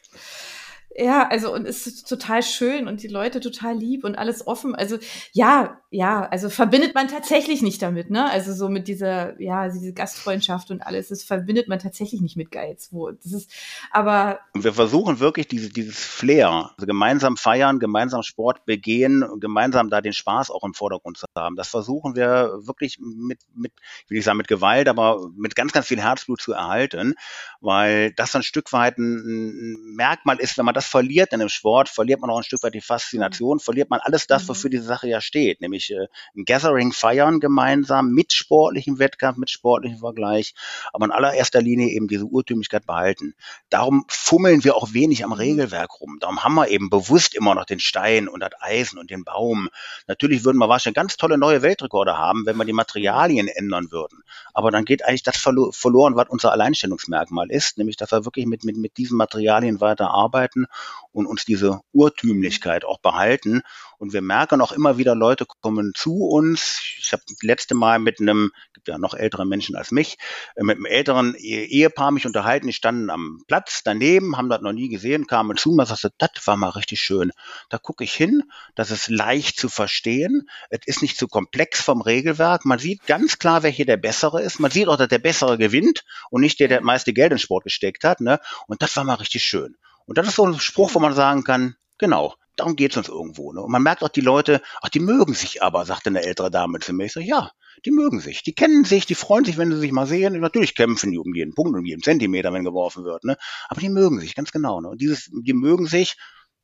[0.96, 4.74] Ja, also und es ist total schön und die Leute total lieb und alles offen.
[4.74, 4.98] Also
[5.34, 8.30] ja, ja, also verbindet man tatsächlich nicht damit, ne?
[8.30, 12.52] Also so mit dieser, ja, diese Gastfreundschaft und alles, das verbindet man tatsächlich nicht mit
[12.52, 12.90] Geiz.
[12.92, 13.52] Wo das ist,
[13.92, 19.90] aber und wir versuchen wirklich diese, dieses Flair, also gemeinsam feiern, gemeinsam Sport begehen, gemeinsam
[19.90, 21.56] da den Spaß auch im Vordergrund zu haben.
[21.56, 23.74] Das versuchen wir wirklich mit, mit,
[24.06, 27.14] ich will nicht sagen mit Gewalt, aber mit ganz, ganz viel Herzblut zu erhalten,
[27.62, 31.90] weil das ein Stück weit ein, Merkmal ist, wenn man das verliert in dem Sport,
[31.90, 33.60] verliert man auch ein Stück weit die Faszination, mhm.
[33.60, 34.72] verliert man alles das, wofür mhm.
[34.72, 40.00] diese Sache ja steht, nämlich äh, ein Gathering feiern gemeinsam mit sportlichem Wettkampf, mit sportlichem
[40.00, 40.54] Vergleich,
[40.94, 43.36] aber in allererster Linie eben diese Urtümlichkeit behalten.
[43.70, 45.36] Darum fummeln wir auch wenig am mhm.
[45.36, 46.18] Regelwerk rum.
[46.22, 49.68] Darum haben wir eben bewusst immer noch den Stein und das Eisen und den Baum.
[50.08, 54.24] Natürlich würden wir wahrscheinlich ganz tolle neue Weltrekorde haben, wenn wir die Materialien ändern würden.
[54.54, 58.64] Aber dann geht eigentlich das verloren, was unser Alleinstellungsmerkmal ist, nämlich dass wir wirklich mit,
[58.64, 60.68] mit, mit diesen Materialien weiter arbeiten
[61.12, 63.62] und uns diese Urtümlichkeit auch behalten.
[63.98, 66.82] Und wir merken auch immer wieder, Leute kommen zu uns.
[67.00, 70.18] Ich habe das letzte Mal mit einem, gibt ja noch ältere Menschen als mich,
[70.56, 72.68] äh, mit einem älteren Ehepaar mich unterhalten.
[72.68, 76.32] Die standen am Platz daneben, haben das noch nie gesehen, kamen zu und sagte, das
[76.46, 77.32] war mal richtig schön.
[77.70, 78.44] Da gucke ich hin,
[78.76, 80.48] das ist leicht zu verstehen.
[80.70, 82.66] Es ist nicht zu komplex vom Regelwerk.
[82.66, 84.60] Man sieht ganz klar, wer hier der Bessere ist.
[84.60, 87.64] Man sieht auch, dass der Bessere gewinnt und nicht der, der meiste Geld in Sport
[87.64, 88.22] gesteckt hat.
[88.22, 88.40] Ne?
[88.68, 89.76] Und das war mal richtig schön.
[90.10, 93.54] Und das ist so ein Spruch, wo man sagen kann, genau, darum geht's uns irgendwo.
[93.54, 93.62] Ne?
[93.62, 96.80] Und man merkt auch die Leute, ach, die mögen sich aber, sagte eine ältere Dame
[96.80, 97.06] zu mir.
[97.06, 97.52] Ich so, ja,
[97.86, 100.40] die mögen sich, die kennen sich, die freuen sich, wenn sie sich mal sehen.
[100.40, 103.38] Natürlich kämpfen die um jeden Punkt, um jeden Zentimeter, wenn geworfen wird, ne?
[103.70, 104.82] Aber die mögen sich, ganz genau.
[104.82, 104.90] Ne?
[104.90, 106.18] Und dieses, die mögen sich,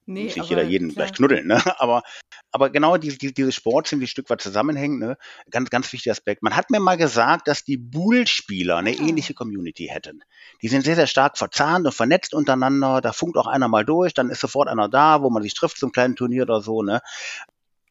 [0.08, 1.06] Nee, muss nicht jeder jeden klar.
[1.06, 1.56] gleich knuddeln, ne?
[1.80, 2.04] Aber,
[2.52, 5.18] aber genau diese, diese, diese Sport sind, die ein Stück weit zusammenhängen, ne?
[5.50, 6.44] Ganz, ganz wichtiger Aspekt.
[6.44, 8.92] Man hat mir mal gesagt, dass die Bull-Spieler eine.
[8.92, 9.02] Ah.
[9.02, 10.24] ähnliche Community hätten.
[10.62, 13.02] Die sind sehr, sehr stark verzahnt und vernetzt untereinander.
[13.02, 15.78] Da funkt auch einer mal durch, dann ist sofort einer da, wo man sich trifft
[15.78, 17.02] zum kleinen Turnier oder so, ne?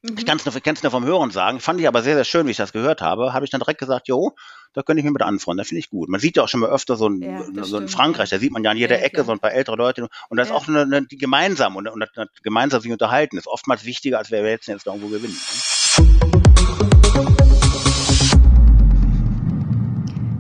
[0.05, 0.19] Mhm.
[0.19, 1.61] Ich kann es nur, nur vom Hören sagen.
[1.61, 3.33] Fand ich aber sehr, sehr schön, wie ich das gehört habe.
[3.33, 4.33] Habe ich dann direkt gesagt, jo,
[4.75, 5.59] da könnte ich mir mit anfreunden.
[5.59, 6.11] Das finde ich gut.
[6.11, 8.53] Man sieht ja auch schon mal öfter so, ein, ja, so in Frankreich, da sieht
[8.53, 9.27] man ja an jeder ja, Ecke klar.
[9.27, 10.09] so ein paar ältere Leute.
[10.29, 10.55] Und das ja.
[10.55, 14.19] ist auch eine, eine, die gemeinsam und, und, und gemeinsam sich unterhalten ist oftmals wichtiger,
[14.19, 15.35] als wer jetzt jetzt irgendwo gewinnen.
[15.35, 16.34] Ne?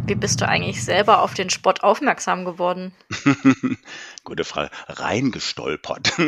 [0.07, 2.93] Wie bist du eigentlich selber auf den Sport aufmerksam geworden?
[4.25, 4.71] Gute Frage.
[4.88, 6.12] Reingestolpert.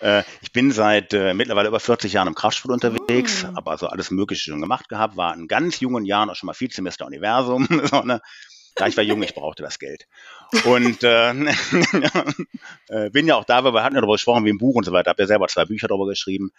[0.00, 3.56] Äh, ich bin seit äh, mittlerweile über 40 Jahren im Kraftsport unterwegs, mm.
[3.56, 6.54] habe also alles Mögliche schon gemacht gehabt, war in ganz jungen Jahren auch schon mal
[6.56, 7.66] Vizemeister Universum.
[7.84, 8.22] so, ne?
[8.78, 10.06] Ja, ich war jung, ich brauchte das Geld.
[10.64, 11.30] Und äh,
[12.88, 14.84] äh, bin ja auch da, weil wir hatten ja darüber gesprochen, wie im Buch und
[14.84, 16.50] so weiter, habe ja selber zwei Bücher darüber geschrieben.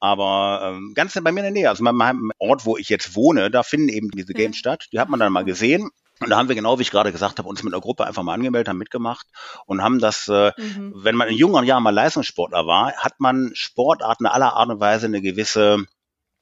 [0.00, 3.50] Aber ähm, ganz bei mir in der Nähe, also meinem Ort, wo ich jetzt wohne,
[3.50, 4.88] da finden eben diese Games statt.
[4.92, 5.90] Die hat man dann mal gesehen.
[6.20, 8.22] Und da haben wir genau, wie ich gerade gesagt habe, uns mit einer Gruppe einfach
[8.22, 9.26] mal angemeldet, haben mitgemacht
[9.66, 10.92] und haben das, äh, mhm.
[10.94, 15.06] wenn man in jüngeren Jahren mal Leistungssportler war, hat man Sportarten aller Art und Weise
[15.06, 15.84] eine gewisse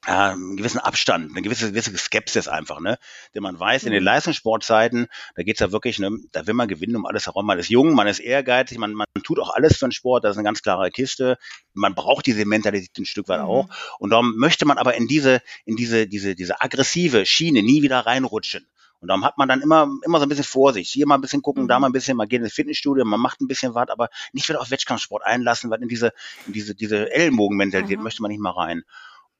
[0.07, 2.99] ja, einen gewissen Abstand, eine gewisse, gewisse Skepsis einfach, ne?
[3.35, 4.07] Denn man weiß, in den mhm.
[4.07, 7.47] Leistungssportzeiten, da geht's ja wirklich, ne, da will man gewinnen um alles herum.
[7.47, 10.33] Man ist jung, man ist ehrgeizig, man, man tut auch alles für den Sport, das
[10.33, 11.39] ist eine ganz klare Kiste.
[11.73, 13.47] Man braucht diese Mentalität ein Stück weit mhm.
[13.47, 13.69] auch.
[13.99, 18.01] Und darum möchte man aber in diese, in diese, diese, diese aggressive Schiene nie wieder
[18.01, 18.67] reinrutschen.
[19.03, 20.93] Und darum hat man dann immer, immer so ein bisschen Vorsicht.
[20.93, 21.69] Hier mal ein bisschen gucken, mhm.
[21.69, 24.49] da mal ein bisschen, man geht ins Fitnessstudio, man macht ein bisschen was, aber nicht
[24.49, 26.13] wieder auf Wettkampfsport einlassen, weil in diese,
[26.47, 28.05] in diese, diese Ellenbogenmentalität mhm.
[28.05, 28.83] möchte man nicht mal rein.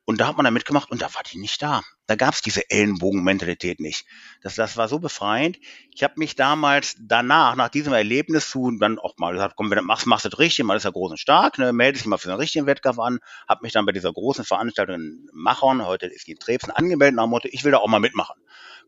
[0.05, 1.83] Und da hat man da mitgemacht und da war die nicht da.
[2.09, 4.05] Da gab es diese Ellenbogenmentalität nicht.
[4.43, 5.59] Das, das war so befreiend.
[5.95, 9.79] Ich habe mich damals danach, nach diesem Erlebnis zu, dann auch mal gesagt, komm, wenn
[9.79, 12.07] du machst, machst du das richtig, mal ist ja groß und stark, ne, melde dich
[12.07, 15.87] mal für den richtigen Wettkampf an, habe mich dann bei dieser großen Veranstaltung in Machern,
[15.87, 18.35] heute ist die in Trebsen, angemeldet dem Motto, ich will da auch mal mitmachen.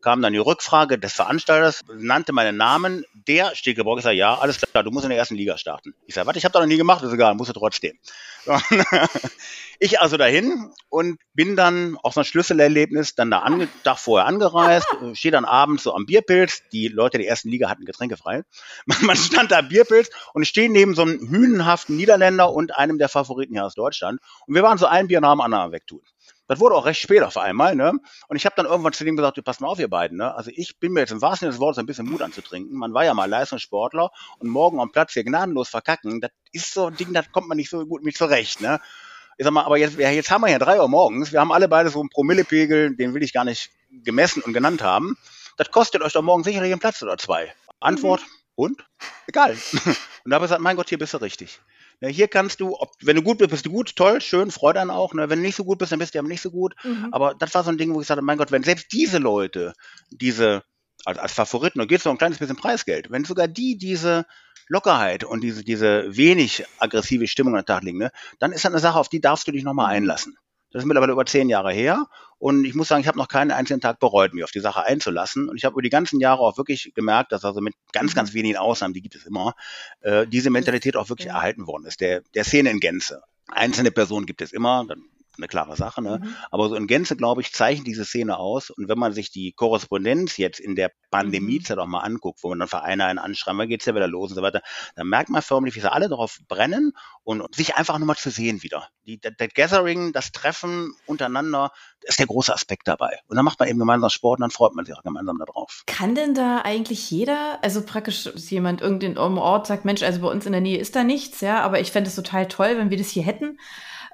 [0.05, 4.61] Kam dann die Rückfrage des Veranstalters, nannte meinen Namen, der Stegeborg, ich sage, ja, alles
[4.61, 5.95] klar, du musst in der ersten Liga starten.
[6.05, 7.97] Ich sage, warte, ich habe das noch nie gemacht, ist egal, musst du trotzdem.
[9.79, 14.25] Ich also dahin und bin dann auf so ein Schlüsselerlebnis dann da ange Tag vorher
[14.25, 16.61] angereist, stehe dann abends so am Bierpilz.
[16.71, 18.43] Die Leute der ersten Liga hatten Getränke frei.
[19.01, 23.09] Man stand da am Bierpilz und stehe neben so einem hünenhaften Niederländer und einem der
[23.09, 24.21] Favoriten hier aus Deutschland.
[24.47, 26.01] Und wir waren so ein Bier nach dem wegtun.
[26.47, 27.93] Das wurde auch recht spät auf einmal, ne?
[28.27, 30.35] Und ich habe dann irgendwann zu dem gesagt, du passt mal auf, ihr beiden, ne?
[30.35, 32.77] Also ich bin mir jetzt im wahrsten Sinne des Wortes ein bisschen Mut anzutrinken.
[32.77, 36.87] Man war ja mal Leistungssportler und morgen am Platz hier gnadenlos verkacken, das ist so
[36.87, 38.79] ein Ding, das kommt man nicht so gut mit zurecht, ne?
[39.37, 41.33] Ich sag mal, aber jetzt, jetzt haben wir ja drei Uhr morgens.
[41.33, 44.81] Wir haben alle beide so einen Promillepegel, den will ich gar nicht gemessen und genannt
[44.81, 45.17] haben.
[45.57, 47.53] Das kostet euch doch morgen sicherlich einen Platz oder zwei.
[47.81, 48.27] Antwort, mhm.
[48.55, 48.85] und?
[49.27, 49.57] Egal.
[50.25, 51.59] Und da habe ich gesagt, mein Gott, hier bist du richtig.
[52.01, 54.75] Ja, hier kannst du, ob, wenn du gut bist, bist du gut, toll, schön, freut
[54.75, 55.13] dann auch.
[55.13, 55.29] Ne?
[55.29, 56.75] Wenn du nicht so gut bist, dann bist du aber nicht so gut.
[56.83, 57.09] Mhm.
[57.11, 59.73] Aber das war so ein Ding, wo ich sagte, mein Gott, wenn selbst diese Leute,
[60.09, 60.63] diese,
[61.05, 64.25] als, als Favoriten, da geht es noch ein kleines bisschen Preisgeld, wenn sogar die diese
[64.67, 68.71] Lockerheit und diese, diese wenig aggressive Stimmung an den Tag legen, ne, dann ist das
[68.71, 69.97] eine Sache, auf die darfst du dich nochmal mhm.
[69.97, 70.37] einlassen.
[70.75, 72.05] Das ist mittlerweile über zehn Jahre her.
[72.37, 74.83] Und ich muss sagen, ich habe noch keinen einzigen Tag bereut, mich auf die Sache
[74.83, 75.47] einzulassen.
[75.47, 78.31] Und ich habe über die ganzen Jahre auch wirklich gemerkt, dass also mit ganz, ganz
[78.31, 78.39] mhm.
[78.39, 79.53] wenigen Ausnahmen, die gibt es immer,
[80.01, 83.21] äh, diese Mentalität auch wirklich erhalten worden ist, der, der Szene in Gänze.
[83.47, 85.01] Einzelne Personen gibt es immer, dann
[85.37, 86.01] eine klare Sache.
[86.01, 86.19] Ne?
[86.21, 86.35] Mhm.
[86.51, 88.69] Aber so in Gänze, glaube ich, zeichnet diese Szene aus.
[88.69, 91.83] Und wenn man sich die Korrespondenz jetzt in der Pandemiezeit mhm.
[91.83, 94.35] auch mal anguckt, wo man dann Vereine einen anschreiben, wann geht's ja wieder los und
[94.35, 94.61] so weiter,
[94.95, 96.93] dann merkt man förmlich, wie sie alle darauf brennen
[97.23, 98.89] und sich einfach nur mal zu sehen wieder.
[99.05, 101.71] Die, das, das Gathering, das Treffen untereinander,
[102.03, 103.19] ist der große Aspekt dabei.
[103.27, 105.83] Und dann macht man eben gemeinsam Sport und dann freut man sich auch gemeinsam darauf.
[105.87, 110.45] Kann denn da eigentlich jeder, also praktisch jemand irgendein Ort sagt, Mensch, also bei uns
[110.45, 112.97] in der Nähe ist da nichts, ja, aber ich fände es total toll, wenn wir
[112.97, 113.59] das hier hätten.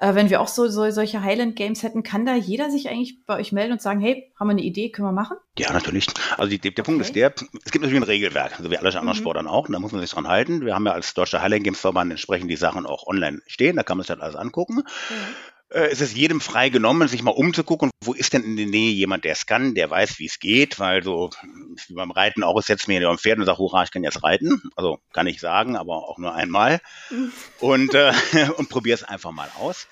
[0.02, 3.24] Äh, wenn wir auch so, so solche Highland Games hätten, kann da jeder sich eigentlich
[3.24, 5.36] bei euch melden und sagen, hey, haben wir eine Idee, können wir machen?
[5.56, 6.08] Ja, natürlich.
[6.36, 6.82] Also die, der okay.
[6.82, 7.32] Punkt ist der,
[7.64, 9.20] es gibt natürlich ein Regelwerk, also wie alle anderen mhm.
[9.20, 10.66] Sportarten auch, und da muss man sich dran halten.
[10.66, 13.84] Wir haben ja als Deutscher Highland Games Verband entsprechend die Sachen auch online stehen, da
[13.84, 14.78] kann man sich halt alles angucken.
[14.78, 18.92] Mhm es ist jedem frei genommen, sich mal umzugucken, wo ist denn in der Nähe
[18.92, 21.30] jemand, der es kann, der weiß, wie es geht, weil so
[21.88, 24.04] wie beim Reiten auch, ich setze mir auf ein Pferd und sage, hurra, ich kann
[24.04, 24.62] jetzt reiten.
[24.76, 26.80] Also kann ich sagen, aber auch nur einmal.
[27.10, 27.32] Mhm.
[27.60, 28.12] Und, äh,
[28.56, 29.86] und probiere es einfach mal aus.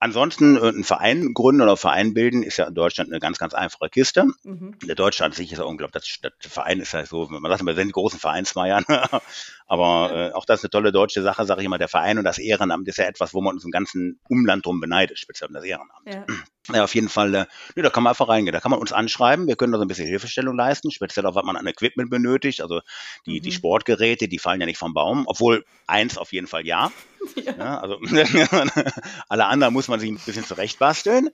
[0.00, 3.54] Ansonsten äh, ein Verein gründen oder Verein bilden ist ja in Deutschland eine ganz, ganz
[3.54, 4.26] einfache Kiste.
[4.44, 4.76] Mhm.
[4.84, 6.20] Der Deutsche an sich ist ja unglaublich.
[6.22, 8.84] Der Verein ist ja so, man sagt immer, wir sind großen Vereinsmeiern.
[9.66, 11.78] Aber äh, auch das ist eine tolle deutsche Sache, sage ich immer.
[11.78, 14.80] Der Verein und das Ehrenamt ist ja etwas, wo man uns im ganzen Umland drum
[14.80, 16.06] beneidet, speziell um das Ehrenamt.
[16.06, 16.24] Ja.
[16.72, 18.52] Ja, auf jeden Fall, äh, nee, da kann man einfach reingehen.
[18.52, 19.46] Da kann man uns anschreiben.
[19.46, 22.60] Wir können da so ein bisschen Hilfestellung leisten, speziell auch, was man an Equipment benötigt.
[22.60, 22.80] Also
[23.26, 23.42] die, mhm.
[23.42, 26.92] die Sportgeräte, die fallen ja nicht vom Baum, obwohl eins auf jeden Fall ja.
[27.36, 27.54] ja.
[27.56, 27.98] ja also
[29.28, 31.30] alle anderen muss man sich ein bisschen zurechtbasteln.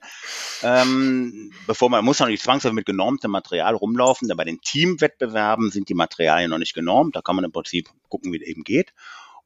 [0.63, 4.27] Ähm, bevor man muss man nicht zwangsläufig mit genormtem Material rumlaufen.
[4.27, 7.15] Denn bei den Teamwettbewerben sind die Materialien noch nicht genormt.
[7.15, 8.93] Da kann man im Prinzip gucken, wie es eben geht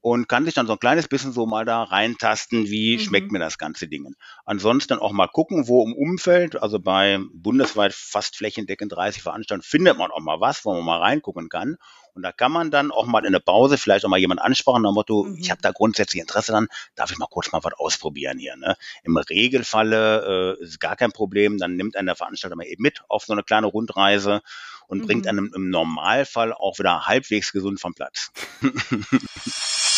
[0.01, 2.99] und kann sich dann so ein kleines bisschen so mal da reintasten, wie mhm.
[3.01, 4.13] schmeckt mir das ganze Ding.
[4.45, 9.97] Ansonsten auch mal gucken, wo im Umfeld, also bei bundesweit fast flächendeckend 30 Veranstaltungen, findet
[9.97, 11.77] man auch mal was, wo man mal reingucken kann.
[12.13, 14.81] Und da kann man dann auch mal in der Pause vielleicht auch mal jemand ansprechen,
[14.81, 15.37] nach dem Motto, mhm.
[15.37, 18.55] ich habe da grundsätzlich Interesse dran, darf ich mal kurz mal was ausprobieren hier.
[18.55, 18.75] Ne?
[19.03, 23.01] Im Regelfalle äh, ist gar kein Problem, dann nimmt einer der Veranstalter mal eben mit
[23.09, 24.41] auf so eine kleine Rundreise
[24.87, 25.05] und mhm.
[25.05, 28.31] bringt einen im Normalfall auch wieder halbwegs gesund vom Platz.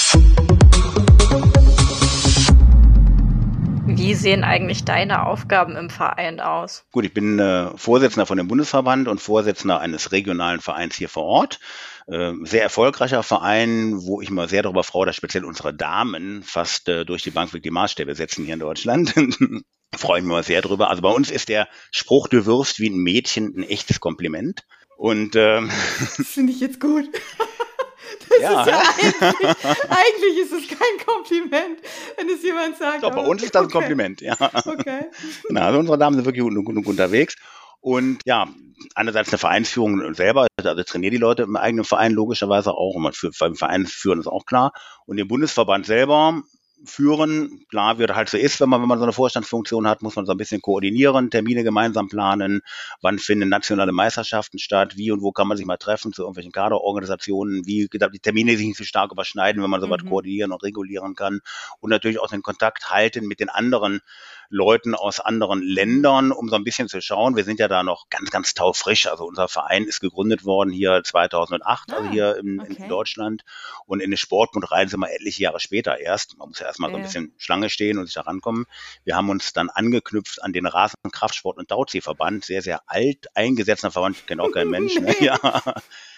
[3.88, 6.86] Wie sehen eigentlich deine Aufgaben im Verein aus?
[6.92, 11.24] Gut, ich bin äh, Vorsitzender von dem Bundesverband und Vorsitzender eines regionalen Vereins hier vor
[11.24, 11.60] Ort.
[12.08, 16.90] Äh, sehr erfolgreicher Verein, wo ich mal sehr darüber freue, dass speziell unsere Damen fast
[16.90, 19.14] äh, durch die Bank die Maßstäbe setzen hier in Deutschland.
[19.96, 20.90] Freuen wir uns sehr drüber.
[20.90, 24.66] Also bei uns ist der Spruch, du wirst wie ein Mädchen ein echtes Kompliment.
[24.98, 25.70] Und ähm,
[26.18, 27.06] das finde ich jetzt gut.
[28.30, 28.62] Das ja.
[28.62, 31.80] ist ja eigentlich, eigentlich ist es kein Kompliment,
[32.18, 33.04] wenn es jemand sagt.
[33.04, 34.36] Doch, bei uns ist das ein Kompliment, ja.
[34.66, 35.06] Okay.
[35.50, 37.36] Na, also unsere Damen sind wirklich gut, gut unterwegs.
[37.80, 38.48] Und ja,
[38.96, 43.14] einerseits eine Vereinsführung selber, also trainiere die Leute im eigenen Verein logischerweise auch, und man
[43.14, 44.72] für, beim Verein führen ist auch klar.
[45.06, 46.42] Und den Bundesverband selber
[46.86, 47.66] führen.
[47.70, 50.16] Klar, wie das halt so ist, wenn man, wenn man so eine Vorstandsfunktion hat, muss
[50.16, 52.62] man so ein bisschen koordinieren, Termine gemeinsam planen,
[53.02, 56.52] wann finden nationale Meisterschaften statt, wie und wo kann man sich mal treffen zu irgendwelchen
[56.52, 60.10] Kaderorganisationen, wie die Termine sich nicht so stark überschneiden, wenn man sowas mhm.
[60.10, 61.42] koordinieren und regulieren kann
[61.80, 64.02] und natürlich auch den Kontakt halten mit den anderen
[64.52, 67.36] Leuten aus anderen Ländern, um so ein bisschen zu schauen.
[67.36, 69.08] Wir sind ja da noch ganz, ganz taufrisch.
[69.08, 72.76] Also unser Verein ist gegründet worden hier 2008, also ah, also hier in, okay.
[72.78, 73.44] in Deutschland.
[73.86, 76.38] Und in den Sportbund rein sind wir etliche Jahre später erst.
[76.38, 78.66] Man muss ja erstmal so ein bisschen Schlange stehen und sich da rankommen.
[79.04, 82.46] Wir haben uns dann angeknüpft an den Rasenkraftsport- und Tauziehverband.
[82.46, 84.96] Sehr, sehr alt eingesetzter Verband, kennt auch kein Mensch.
[85.00, 85.16] Ne?
[85.20, 85.40] Ja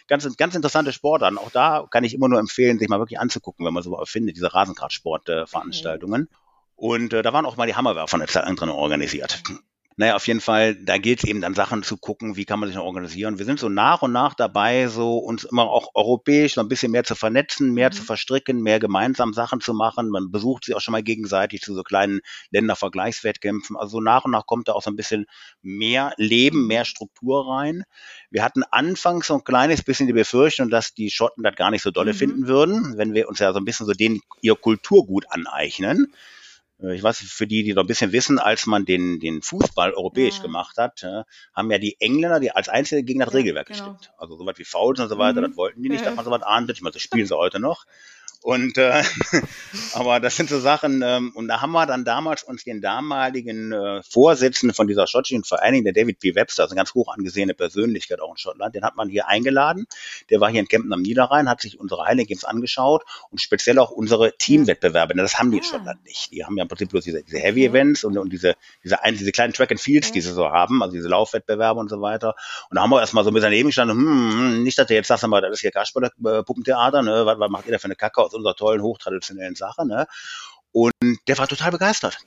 [0.08, 1.38] ganz, ganz interessante Sportarten.
[1.38, 4.36] Auch da kann ich immer nur empfehlen, sich mal wirklich anzugucken, wenn man so findet,
[4.36, 6.24] diese Rasenkraftsportveranstaltungen.
[6.24, 6.43] Äh,
[6.76, 9.44] und äh, da waren auch mal die Hammerwerfer eine Zeit lang drin organisiert.
[9.96, 12.68] Naja, auf jeden Fall, da gilt es eben dann Sachen zu gucken, wie kann man
[12.68, 13.38] sich noch organisieren.
[13.38, 16.92] Wir sind so nach und nach dabei, so uns immer auch europäisch so ein bisschen
[16.92, 17.94] mehr zu vernetzen, mehr mhm.
[17.94, 20.10] zu verstricken, mehr gemeinsam Sachen zu machen.
[20.10, 23.78] Man besucht sie auch schon mal gegenseitig zu so kleinen Ländervergleichswettkämpfen.
[23.78, 25.28] Also so nach und nach kommt da auch so ein bisschen
[25.62, 27.84] mehr Leben, mehr Struktur rein.
[28.32, 31.84] Wir hatten anfangs so ein kleines bisschen die Befürchtung, dass die Schotten das gar nicht
[31.84, 32.18] so dolle mhm.
[32.18, 36.12] finden würden, wenn wir uns ja so ein bisschen so den ihr Kulturgut aneignen.
[36.84, 39.94] Äh, ich weiß, für die, die noch ein bisschen wissen, als man den, den Fußball
[39.94, 40.44] europäisch ja.
[40.44, 43.94] gemacht hat, äh, haben ja die Engländer, die als Einzige gegen das ja, Regelwerk genau.
[43.94, 44.14] gestimmt.
[44.18, 45.46] Also so was wie Fouls und so weiter, mhm.
[45.48, 46.78] das wollten die nicht, dass man so was ahndet.
[46.78, 47.86] Ich meine, das spielen sie heute noch.
[48.44, 49.04] Und äh,
[49.94, 53.72] aber das sind so Sachen, ähm, und da haben wir dann damals uns den damaligen
[53.72, 56.36] äh, Vorsitzenden von dieser schottischen Vereinigung, der David P.
[56.36, 59.88] Webster, also eine ganz hoch angesehene Persönlichkeit auch in Schottland, den hat man hier eingeladen.
[60.30, 63.80] Der war hier in Kempten am Niederrhein, hat sich unsere Highland Games angeschaut und speziell
[63.80, 65.16] auch unsere Teamwettbewerbe.
[65.16, 65.68] Das haben die in ah.
[65.68, 66.32] Schottland nicht.
[66.34, 69.32] Die haben ja im Prinzip bloß diese, diese Heavy Events und, und diese, diese, diese
[69.32, 72.36] kleinen Track and Fields, die sie so haben, also diese Laufwettbewerbe und so weiter.
[72.70, 74.98] Und da haben wir erstmal so ein bisschen daneben gestanden, hm, hm nicht, dass ihr
[74.98, 77.26] jetzt sagt, das ist hier Kasperle-Puppentheater, ne?
[77.26, 79.86] was, was macht ihr da für eine Kacke aus unserer tollen, hochtraditionellen Sache.
[79.86, 80.08] Ne?
[80.72, 80.92] Und
[81.28, 82.18] der war total begeistert.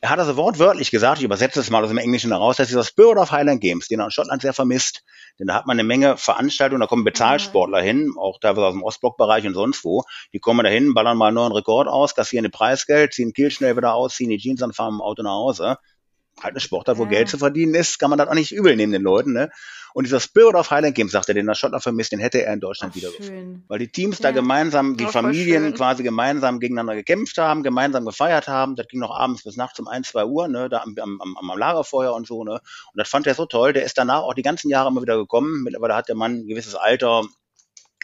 [0.00, 2.84] Er hat also wortwörtlich gesagt, ich übersetze es mal aus dem Englischen heraus, dass dieser
[2.84, 5.02] Spirit of Highland Games, den er in Schottland sehr vermisst,
[5.38, 7.86] denn da hat man eine Menge Veranstaltungen, da kommen Bezahlsportler mhm.
[7.86, 10.04] hin, auch teilweise aus dem Ostblockbereich und sonst wo.
[10.34, 13.50] Die kommen da hin, ballern mal einen neuen Rekord aus, kassieren ein Preisgeld, ziehen Kiel
[13.50, 15.78] schnell wieder aus, ziehen die Jeans an, fahren im Auto nach Hause.
[16.38, 17.10] halt eine Sportart, wo ja.
[17.10, 19.32] Geld zu verdienen ist, kann man das auch nicht übel nehmen den Leuten.
[19.32, 19.50] Ne?
[19.94, 22.52] Und dieser Spirit of Highland Games, sagt er, den der Schottland vermisst, den hätte er
[22.52, 23.64] in Deutschland wieder gefunden.
[23.68, 24.24] Weil die Teams ja.
[24.24, 28.74] da gemeinsam, die Familien quasi gemeinsam gegeneinander gekämpft haben, gemeinsam gefeiert haben.
[28.74, 31.56] Das ging noch abends bis nachts um ein, zwei Uhr, ne, da am, am, am
[31.56, 32.42] Lagerfeuer und so.
[32.42, 32.54] Ne?
[32.54, 32.60] Und
[32.96, 33.72] das fand er so toll.
[33.72, 35.62] Der ist danach auch die ganzen Jahre immer wieder gekommen.
[35.62, 37.22] Mittlerweile hat der Mann ein gewisses Alter,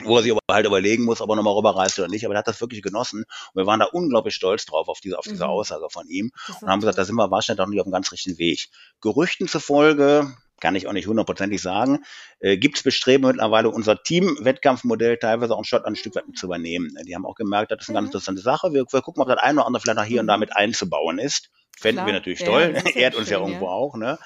[0.05, 2.25] wo er sich aber halt überlegen muss, ob er nochmal rüberreist oder nicht.
[2.25, 3.25] Aber er hat das wirklich genossen.
[3.53, 5.51] Und wir waren da unglaublich stolz drauf, auf diese, auf diese mhm.
[5.51, 6.31] Aussage von ihm.
[6.61, 8.69] Und haben gesagt, da sind wir wahrscheinlich doch nicht auf dem ganz richtigen Weg.
[9.01, 12.05] Gerüchten zufolge, kann ich auch nicht hundertprozentig sagen,
[12.39, 16.47] äh, gibt es Bestrebungen mittlerweile, unser Team-Wettkampfmodell teilweise auch in Schottland ein Stück weit zu
[16.47, 16.97] übernehmen.
[17.07, 18.09] Die haben auch gemerkt, das ist eine ganz mhm.
[18.11, 18.73] interessante Sache.
[18.73, 20.41] Wir, wir gucken, ob das eine oder andere vielleicht noch hier und da mhm.
[20.41, 21.51] mit einzubauen ist.
[21.77, 22.75] Fänden wir natürlich toll.
[22.85, 23.71] Ja, Ehrt uns schön, ja irgendwo ja.
[23.73, 23.97] auch.
[23.97, 24.19] Ne?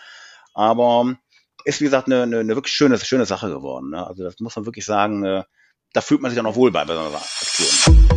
[0.55, 1.17] Aber
[1.65, 3.91] ist, wie gesagt, eine, eine, eine wirklich schöne, schöne Sache geworden.
[3.91, 4.07] Ne?
[4.07, 5.45] Also das muss man wirklich sagen, äh,
[5.93, 8.14] da fühlt man sich dann auch wohl bei, bei so einer Aktion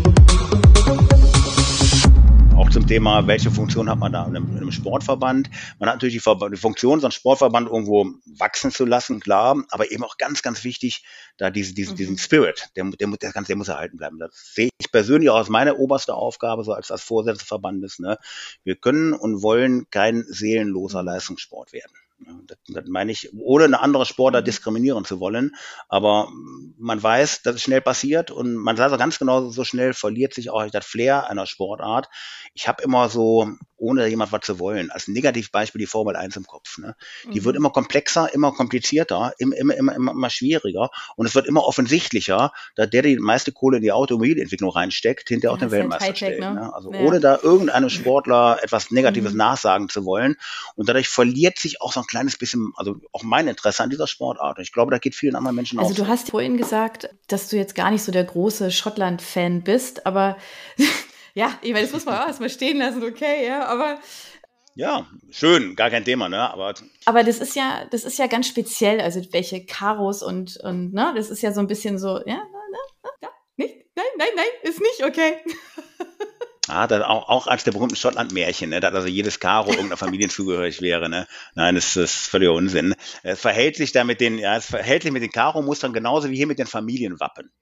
[2.58, 5.50] auch zum Thema, welche Funktion hat man da in einem, in einem Sportverband.
[5.78, 9.92] Man hat natürlich die, die, Funktion, so einen Sportverband irgendwo wachsen zu lassen, klar, aber
[9.92, 11.06] eben auch ganz, ganz wichtig,
[11.38, 11.96] da diese, diese, mhm.
[11.98, 14.18] diesen Spirit, der, der, der, der muss erhalten bleiben.
[14.18, 18.00] Das sehe ich persönlich auch als meine oberste Aufgabe, so als, als Vorsitzender des Verbandes.
[18.00, 18.18] Ne?
[18.64, 21.10] Wir können und wollen kein seelenloser mhm.
[21.10, 21.92] Leistungssport werden.
[22.20, 24.46] Das, das meine ich, ohne eine andere Sportler mhm.
[24.46, 25.56] diskriminieren zu wollen.
[25.88, 26.30] Aber
[26.78, 30.34] man weiß, dass es schnell passiert und man sagt auch ganz genau, so schnell verliert
[30.34, 32.10] sich auch das Flair einer Sportart.
[32.54, 36.46] Ich habe immer so, ohne jemand was zu wollen, als Negativbeispiel die Formel 1 im
[36.46, 36.78] Kopf.
[36.80, 36.96] Ne?
[37.32, 37.46] Die mhm.
[37.46, 42.52] wird immer komplexer, immer komplizierter, immer, immer, immer, immer, schwieriger und es wird immer offensichtlicher,
[42.76, 46.40] dass der die meiste Kohle in die Automobilentwicklung reinsteckt, hinterher auch den halt Weltmeister stellt.
[46.40, 46.54] Ne?
[46.56, 46.74] ne?
[46.74, 47.00] Also ja.
[47.02, 49.38] ohne da irgendeinem Sportler etwas Negatives mhm.
[49.38, 50.36] nachsagen zu wollen.
[50.76, 53.90] Und dadurch verliert sich auch so ein ein kleines bisschen, also auch mein Interesse an
[53.90, 54.58] dieser Sportart.
[54.58, 55.92] Und ich glaube, da geht vielen anderen Menschen also auch.
[55.92, 60.06] Also du hast vorhin gesagt, dass du jetzt gar nicht so der große Schottland-Fan bist,
[60.06, 60.38] aber
[61.38, 64.00] ja, ich meine, das muss man auch erstmal stehen lassen, okay, ja, aber
[64.74, 66.52] ja, schön, gar kein Thema, ne?
[66.52, 66.74] Aber,
[67.06, 71.14] aber das ist ja, das ist ja ganz speziell, also welche Karos und, und ne,
[71.16, 72.80] das ist ja so ein bisschen so, ja, ne,
[73.22, 75.38] ne, nicht, nein, nein, nein, ist nicht okay.
[76.70, 80.28] Ah, dann auch, auch als der berühmten Schottland-Märchen, ne, dass also jedes Karo irgendeiner Familie
[80.28, 81.08] zugehörig wäre.
[81.08, 81.26] Ne?
[81.56, 82.94] Nein, das, das ist völliger Unsinn.
[83.24, 86.36] Es verhält sich da mit den, ja, es verhält sich mit den Karo-Mustern genauso wie
[86.36, 87.54] hier mit den Familienwappen.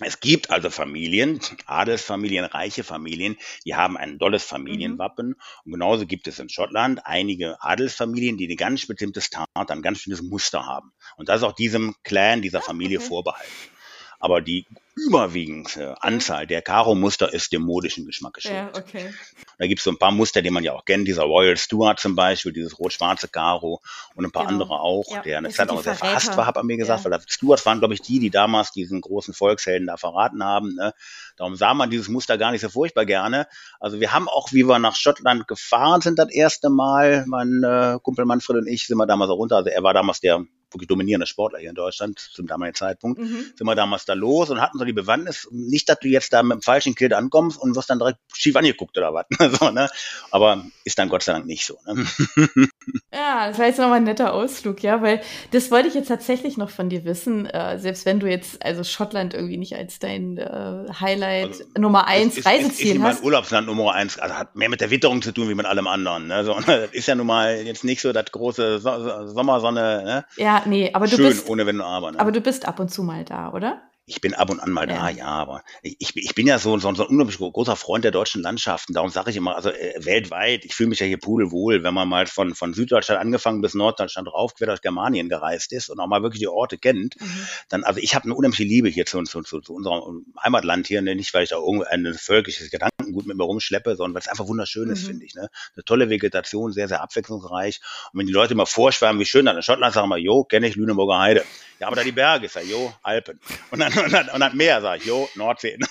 [0.00, 5.28] Es gibt also Familien, Adelsfamilien, reiche Familien, die haben ein dolles Familienwappen.
[5.28, 5.34] Mhm.
[5.64, 9.98] Und genauso gibt es in Schottland einige Adelsfamilien, die ein ganz bestimmtes Tat, ein ganz
[9.98, 10.92] bestimmtes Muster haben.
[11.16, 13.08] Und das ist auch diesem Clan, dieser ah, Familie okay.
[13.08, 13.77] vorbehalten.
[14.20, 14.66] Aber die
[14.98, 18.70] überwiegende Anzahl der Karo-Muster ist dem modischen Geschmack geschuldet.
[18.74, 19.14] Ja, okay.
[19.58, 22.00] Da gibt es so ein paar Muster, die man ja auch kennt, dieser Royal Stuart
[22.00, 23.80] zum Beispiel, dieses rot-schwarze Karo
[24.16, 24.54] und ein paar genau.
[24.54, 27.10] andere auch, ja, der eine Zeit auch sehr verhasst war, hat er mir gesagt, ja.
[27.10, 30.74] weil Stuart waren, glaube ich, die, die damals diesen großen Volkshelden da verraten haben.
[30.74, 30.92] Ne?
[31.36, 33.46] Darum sah man dieses Muster gar nicht so furchtbar gerne.
[33.78, 37.98] Also wir haben auch, wie wir nach Schottland gefahren sind das erste Mal, mein äh,
[38.02, 39.56] Kumpel Manfred und ich, sind wir damals auch runter.
[39.56, 43.52] Also er war damals der wirklich dominierende Sportler hier in Deutschland zum damaligen Zeitpunkt, mhm.
[43.56, 46.42] sind wir damals da los und hatten so die Bewandtnis, nicht, dass du jetzt da
[46.42, 49.26] mit dem falschen Kind ankommst und wirst dann direkt schief angeguckt oder was.
[49.58, 49.88] so, ne?
[50.30, 51.78] Aber ist dann Gott sei Dank nicht so.
[51.86, 52.06] Ne?
[53.12, 56.56] Ja, das war jetzt nochmal ein netter Ausflug, ja, weil das wollte ich jetzt tatsächlich
[56.56, 60.36] noch von dir wissen, äh, selbst wenn du jetzt also Schottland irgendwie nicht als dein
[60.36, 63.16] äh, Highlight also, Nummer eins ist, Reiseziel ist, ist hast.
[63.16, 65.86] mein Urlaubsland Nummer eins, also hat mehr mit der Witterung zu tun wie mit allem
[65.86, 66.26] anderen.
[66.26, 66.44] Ne?
[66.44, 70.02] So, das ist ja nun mal jetzt nicht so das große so Sommersonne.
[70.04, 70.24] Ne?
[70.36, 72.12] Ja, nee, aber du Schön, bist ohne Wenn und Aber.
[72.12, 72.20] Ne?
[72.20, 73.82] Aber du bist ab und zu mal da, oder?
[74.08, 76.92] Ich bin ab und an mal da, ja, aber ich, ich bin ja so, so,
[76.94, 78.94] so ein unglaublich großer Freund der deutschen Landschaften.
[78.94, 82.08] Darum sage ich immer, also äh, weltweit, ich fühle mich ja hier pudelwohl, wenn man
[82.08, 86.06] mal von, von Süddeutschland angefangen bis Norddeutschland rauf, quer durch Germanien gereist ist und auch
[86.06, 87.20] mal wirklich die Orte kennt.
[87.20, 87.48] Mhm.
[87.68, 91.02] Dann, also ich habe eine unheimliche Liebe hier zu, zu, zu, zu unserem Heimatland hier,
[91.02, 91.14] ne?
[91.14, 94.88] nicht weil ich da irgendein völkisches Gedankengut mit mir rumschleppe, sondern weil es einfach wunderschön
[94.88, 95.08] ist, mhm.
[95.08, 95.34] finde ich.
[95.34, 95.50] Ne?
[95.76, 97.80] Eine tolle Vegetation, sehr, sehr abwechslungsreich.
[98.12, 100.66] Und wenn die Leute mal vorschwärmen, wie schön dann in Schottland, sagen wir, jo, kenne
[100.66, 101.44] ich Lüneburger Heide.
[101.78, 103.38] Ja, aber da die Berge, ist ja, jo, Alpen.
[103.70, 105.78] Und dann, und dann, und dann Meer, sag ich, jo, Nordsee.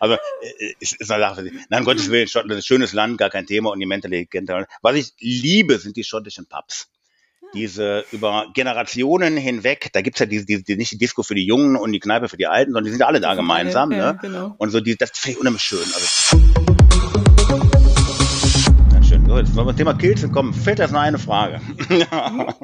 [0.00, 1.50] also, äh, ist, ist eine Sache.
[1.68, 4.48] Nein, um Gottes Willen, Schottland ist ein schönes Land, gar kein Thema und die Mentalität.
[4.82, 6.88] Was ich liebe, sind die schottischen Pubs
[7.54, 11.76] diese über Generationen hinweg, da gibt's ja diese, diese, nicht die Disco für die Jungen
[11.76, 13.90] und die Kneipe für die Alten, sondern die sind ja alle da gemeinsam.
[13.92, 14.18] Ja, ne?
[14.20, 14.54] genau.
[14.58, 15.80] Und so die, das finde ich unheimlich schön.
[15.80, 16.06] Also,
[19.08, 19.26] schön.
[19.26, 20.54] So, jetzt wollen wir zum Thema Kills kommen.
[20.54, 21.60] Fällt das noch eine Frage?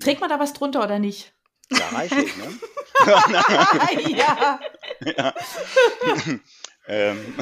[0.00, 1.32] Trägt man da was drunter oder nicht?
[1.70, 2.58] Ja, reichlich, ne?
[4.16, 4.60] ja.
[5.16, 5.34] ja.
[6.88, 7.34] ähm,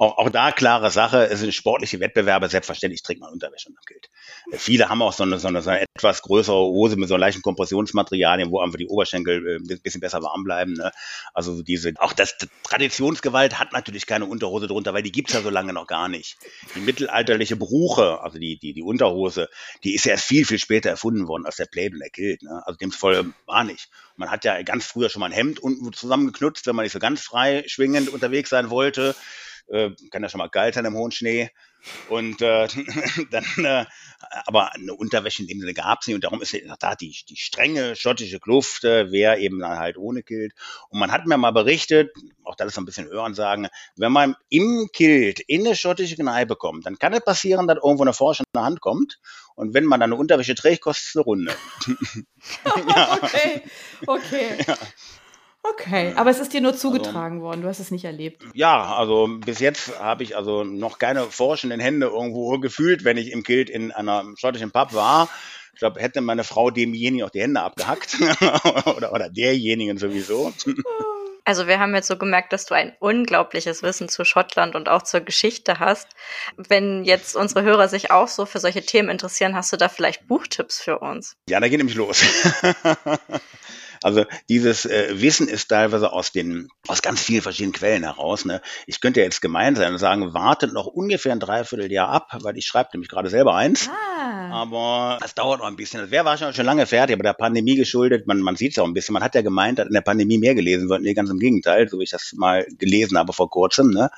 [0.00, 4.08] auch, auch da klare Sache, es sind sportliche Wettbewerbe, selbstverständlich trägt man Unterwäsche und gilt.
[4.52, 7.42] Viele haben auch so eine, so, eine, so eine etwas größere Hose mit so leichten
[7.42, 10.72] Kompressionsmaterialien, wo einfach die Oberschenkel äh, ein bisschen besser warm bleiben.
[10.72, 10.90] Ne?
[11.34, 15.50] Also diese, auch das Traditionsgewalt hat natürlich keine Unterhose drunter, weil die gibt's ja so
[15.50, 16.38] lange noch gar nicht.
[16.74, 19.50] Die mittelalterliche Bruche, also die, die, die Unterhose,
[19.84, 22.42] die ist ja erst viel, viel später erfunden worden als der Plaid und der Kilt.
[22.42, 22.62] Ne?
[22.64, 23.90] Also demzufolge war nicht.
[24.16, 26.98] Man hat ja ganz früher schon mal ein Hemd unten zusammengeknutzt, wenn man nicht so
[26.98, 29.14] ganz frei schwingend unterwegs sein wollte.
[29.70, 31.50] Äh, kann ja schon mal geil sein im hohen Schnee.
[32.08, 32.68] Und äh,
[33.30, 33.86] dann, äh,
[34.46, 36.16] aber eine Unterwäsche in dem Sinne gab es nicht.
[36.16, 40.22] Und darum ist da die, die strenge schottische Kluft, äh, wer eben dann halt ohne
[40.22, 40.52] Kilt.
[40.88, 42.10] Und man hat mir mal berichtet,
[42.44, 46.56] auch das ist ein bisschen Hören sagen, wenn man im Kilt in eine schottische Kneipe
[46.56, 49.18] kommt, dann kann es passieren, dass irgendwo eine Forscher in der Hand kommt.
[49.54, 51.54] Und wenn man dann eine Unterwäsche trägt, kostet es eine Runde.
[52.88, 53.18] ja.
[53.22, 53.62] Okay,
[54.06, 54.64] okay.
[54.66, 54.76] Ja.
[55.62, 58.42] Okay, aber es ist dir nur also zugetragen also, worden, du hast es nicht erlebt.
[58.54, 63.30] Ja, also bis jetzt habe ich also noch keine forschenden Hände irgendwo gefühlt, wenn ich
[63.32, 65.28] im Kilt in einer schottischen Pub war.
[65.74, 68.18] Ich glaube, hätte meine Frau demjenigen auch die Hände abgehackt
[68.86, 70.52] oder, oder derjenigen sowieso.
[71.44, 75.02] Also wir haben jetzt so gemerkt, dass du ein unglaubliches Wissen zu Schottland und auch
[75.02, 76.08] zur Geschichte hast.
[76.56, 80.28] Wenn jetzt unsere Hörer sich auch so für solche Themen interessieren, hast du da vielleicht
[80.28, 81.36] Buchtipps für uns?
[81.48, 82.22] Ja, da geht nämlich los.
[84.02, 88.46] Also dieses äh, Wissen ist teilweise aus den aus ganz vielen verschiedenen Quellen heraus.
[88.46, 88.62] Ne?
[88.86, 92.66] Ich könnte jetzt gemein sein und sagen, wartet noch ungefähr ein Dreivierteljahr ab, weil ich
[92.66, 93.90] schreibe nämlich gerade selber eins.
[93.90, 94.50] Ah.
[94.52, 96.00] Aber es dauert noch ein bisschen.
[96.00, 98.26] Das wäre wahrscheinlich schon lange fertig, aber der Pandemie geschuldet.
[98.26, 99.12] Man, man sieht es auch ein bisschen.
[99.12, 101.02] Man hat ja gemeint, dass in der Pandemie mehr gelesen wird.
[101.02, 103.90] Nee, ganz im Gegenteil, so wie ich das mal gelesen habe vor kurzem.
[103.90, 104.10] Ne?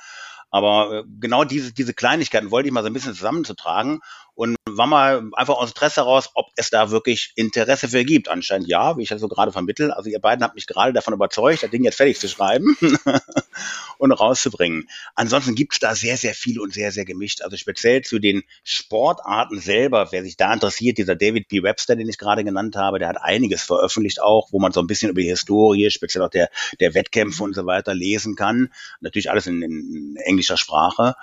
[0.53, 4.01] Aber äh, genau diese, diese Kleinigkeiten wollte ich mal so ein bisschen zusammenzutragen
[4.35, 8.29] und war mal einfach aus Interesse heraus, ob es da wirklich Interesse für gibt.
[8.29, 9.95] Anscheinend ja, wie ich das so gerade vermittle.
[9.95, 12.75] Also ihr beiden habt mich gerade davon überzeugt, das Ding jetzt fertig zu schreiben
[13.97, 14.89] und rauszubringen.
[15.15, 17.41] Ansonsten gibt es da sehr, sehr viel und sehr, sehr gemischt.
[17.41, 21.61] Also speziell zu den Sportarten selber, wer sich da interessiert, dieser David P.
[21.61, 24.87] Webster, den ich gerade genannt habe, der hat einiges veröffentlicht auch, wo man so ein
[24.87, 28.69] bisschen über die Historie, speziell auch der, der Wettkämpfe und so weiter lesen kann.
[28.99, 31.15] Natürlich alles in, in englischer Sprache.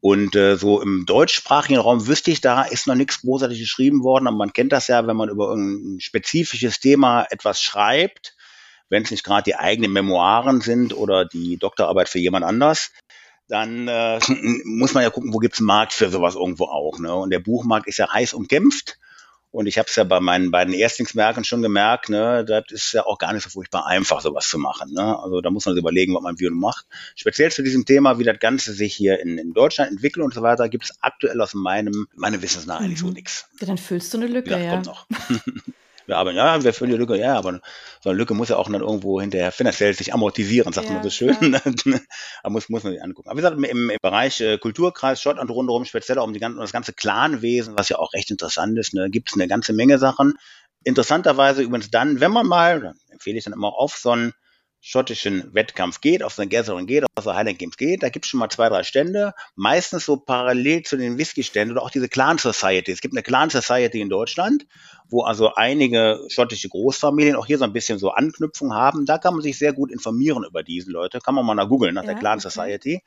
[0.00, 4.26] Und äh, so im deutschsprachigen Raum wüsste ich, da ist noch nichts großartig geschrieben worden,
[4.26, 8.36] aber man kennt das ja, wenn man über ein spezifisches Thema etwas schreibt,
[8.88, 12.92] wenn es nicht gerade die eigenen Memoiren sind oder die Doktorarbeit für jemand anders,
[13.48, 14.20] dann äh,
[14.64, 16.98] muss man ja gucken, wo gibt's einen Markt für sowas irgendwo auch.
[16.98, 17.14] Ne?
[17.14, 18.98] Und der Buchmarkt ist ja heiß umkämpft.
[19.56, 23.06] Und ich habe es ja bei meinen beiden Erstlingswerken schon gemerkt, ne, das ist ja
[23.06, 24.92] auch gar nicht so furchtbar einfach, sowas zu machen.
[24.92, 25.18] Ne?
[25.18, 26.84] Also da muss man sich überlegen, was man wie und macht.
[27.14, 30.42] Speziell zu diesem Thema, wie das Ganze sich hier in, in Deutschland entwickelt und so
[30.42, 33.06] weiter, gibt es aktuell aus meinem, meinem Wissens nach eigentlich mhm.
[33.06, 33.48] so nichts.
[33.58, 34.58] Ja, dann füllst du eine Lücke, ja.
[34.58, 34.70] ja.
[34.72, 35.06] Kommt noch.
[36.06, 37.60] wir arbeiten, ja, wir füllen die Lücke, ja, aber
[38.02, 41.02] so eine Lücke muss ja auch dann irgendwo hinterher finanziell sich amortisieren, sagt ja, man
[41.02, 41.52] so schön.
[41.52, 41.60] da
[42.50, 43.28] muss, muss man sich angucken.
[43.28, 46.58] Aber wie gesagt, im, im Bereich äh, Kulturkreis, Schottland rundherum, speziell auch um, die ganze,
[46.58, 49.72] um das ganze Clanwesen, was ja auch recht interessant ist, ne, gibt es eine ganze
[49.72, 50.34] Menge Sachen.
[50.84, 54.32] Interessanterweise übrigens dann, wenn man mal, empfehle ich dann immer auf so einen
[54.86, 58.30] schottischen Wettkampf geht, auf so Gathering geht, auf so Highland Games geht, da gibt es
[58.30, 62.38] schon mal zwei, drei Stände, meistens so parallel zu den Whisky-Ständen oder auch diese Clan
[62.38, 62.92] Society.
[62.92, 64.64] Es gibt eine Clan Society in Deutschland,
[65.08, 69.06] wo also einige schottische Großfamilien auch hier so ein bisschen so Anknüpfung haben.
[69.06, 71.18] Da kann man sich sehr gut informieren über diese Leute.
[71.18, 72.48] Kann man mal nach googeln, nach ja, der Clan okay.
[72.48, 73.02] Society.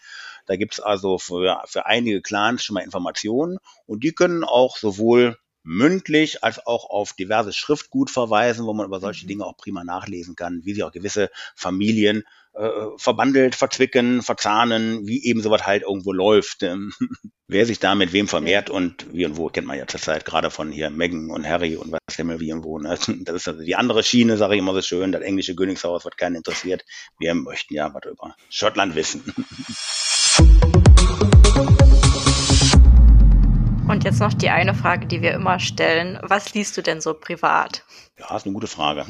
[0.48, 4.76] Da gibt es also für, für einige Clans schon mal Informationen und die können auch
[4.76, 5.38] sowohl
[5.70, 9.30] mündlich als auch auf diverses Schriftgut verweisen, wo man über solche mhm.
[9.30, 15.24] Dinge auch prima nachlesen kann, wie sich auch gewisse Familien äh, verbandelt, verzwicken, verzahnen, wie
[15.24, 16.64] eben sowas halt irgendwo läuft.
[16.64, 16.92] Ähm,
[17.48, 20.50] wer sich da mit wem vermehrt und wie und wo, kennt man ja zurzeit gerade
[20.50, 22.80] von hier Meghan und Harry und was Himmel wie und wo.
[22.80, 22.98] Ne?
[23.24, 26.18] Das ist also die andere Schiene, sage ich immer so schön, das englische Königshaus wird
[26.18, 26.84] keinen interessiert.
[27.20, 29.24] Wir möchten ja was über Schottland wissen.
[33.90, 36.20] Und jetzt noch die eine Frage, die wir immer stellen.
[36.22, 37.84] Was liest du denn so privat?
[38.20, 39.04] Ja, ist eine gute Frage.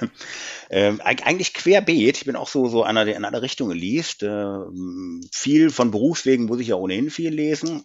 [0.70, 2.16] ähm, eigentlich querbeet.
[2.16, 4.22] Ich bin auch so, so einer, der in alle Richtungen liest.
[4.22, 7.84] Ähm, viel von Berufswegen muss ich ja ohnehin viel lesen.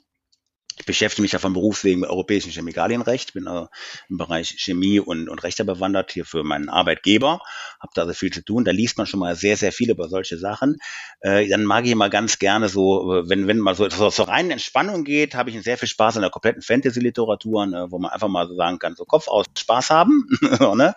[0.79, 3.65] Ich beschäftige mich ja von Berufswegen mit europäischem Chemikalienrecht, bin äh,
[4.09, 7.41] im Bereich Chemie und, und Rechte bewandert hier für meinen Arbeitgeber,
[7.79, 8.65] habe da sehr viel zu tun.
[8.65, 10.77] Da liest man schon mal sehr, sehr viel über solche Sachen.
[11.21, 14.51] Äh, dann mag ich immer ganz gerne so, wenn, wenn mal so zur so reinen
[14.51, 18.27] Entspannung geht, habe ich sehr viel Spaß an der kompletten Fantasy-Literatur, ne, wo man einfach
[18.27, 20.27] mal so sagen kann, so Kopf aus Spaß haben.
[20.59, 20.93] so, ne?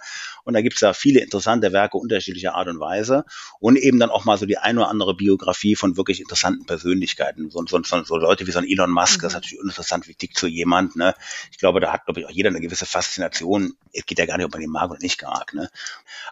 [0.47, 3.25] Und da gibt's da viele interessante Werke unterschiedlicher Art und Weise
[3.59, 7.51] und eben dann auch mal so die ein oder andere Biografie von wirklich interessanten Persönlichkeiten.
[7.51, 9.23] So, so, so Leute wie so ein Elon Musk, mhm.
[9.23, 10.97] das ist natürlich interessant, wie tickt so jemand.
[10.97, 11.15] Ne?
[11.51, 13.75] Ich glaube, da hat, glaube ich, auch jeder eine gewisse Faszination.
[13.93, 15.55] Es geht ja gar nicht, ob man den mag oder nicht mag.
[15.55, 15.69] Ne?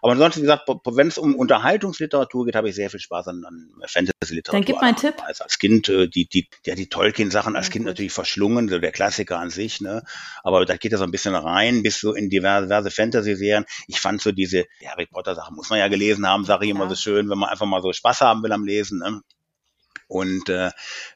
[0.03, 3.45] Aber ansonsten, wie gesagt, wenn es um Unterhaltungsliteratur geht, habe ich sehr viel Spaß an,
[3.45, 4.61] an Fantasy-Literatur.
[4.61, 5.15] Dann gib mal einen Tipp.
[5.25, 8.79] Also als Kind, äh, die, die, ja, die Tolkien-Sachen als ja, Kind natürlich verschlungen, so
[8.79, 9.81] der Klassiker an sich.
[9.81, 10.03] Ne?
[10.43, 13.65] Aber da geht ja so ein bisschen rein, bis so in diverse, diverse Fantasy-Serien.
[13.87, 16.97] Ich fand so diese Harry Potter-Sachen, muss man ja gelesen haben, sage ich immer so
[16.97, 18.99] schön, wenn man einfach mal so Spaß haben will am Lesen.
[18.99, 19.23] Ne?
[20.09, 20.71] Und äh,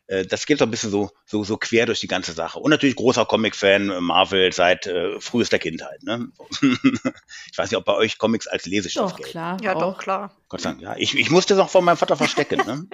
[0.06, 2.58] äh, das geht so ein bisschen so, so, so quer durch die ganze Sache.
[2.58, 6.02] Und natürlich großer Comic-Fan, äh, Marvel seit äh, frühester Kindheit.
[6.02, 6.28] Ne?
[6.62, 9.56] ich weiß nicht, ob bei euch Comics als Lesestoff Doch, klar.
[9.62, 9.80] Ja, auch.
[9.80, 10.32] doch, klar.
[10.48, 10.96] Gott sei Dank, ja.
[10.96, 12.62] Ich, ich musste es auch von meinem Vater verstecken.
[12.66, 12.86] ne?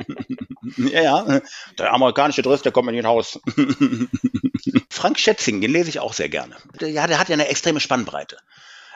[0.92, 1.40] ja, ja.
[1.78, 3.40] Der amerikanische Driss, der kommt in den Haus.
[4.90, 6.56] Frank Schätzing, den lese ich auch sehr gerne.
[6.80, 8.38] Ja, der hat ja eine extreme Spannbreite.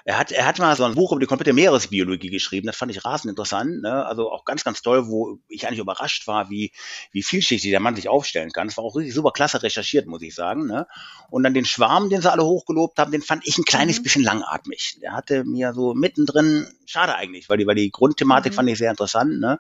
[0.09, 2.67] Er hat, er hat mal so ein Buch über die komplette Meeresbiologie geschrieben.
[2.67, 3.83] Das fand ich rasend interessant.
[3.83, 4.07] Ne?
[4.07, 6.73] Also auch ganz, ganz toll, wo ich eigentlich überrascht war, wie,
[7.13, 8.69] wie vielschichtig der Mann sich aufstellen kann.
[8.69, 10.67] Das war auch richtig super klasse recherchiert, muss ich sagen.
[10.67, 10.87] Ne?
[11.29, 14.03] Und dann den Schwarm, den sie alle hochgelobt haben, den fand ich ein kleines mhm.
[14.05, 14.97] bisschen langatmig.
[15.03, 18.57] Der hatte mir so mittendrin, schade eigentlich, weil die, weil die Grundthematik mhm.
[18.57, 19.39] fand ich sehr interessant.
[19.41, 19.59] Ne?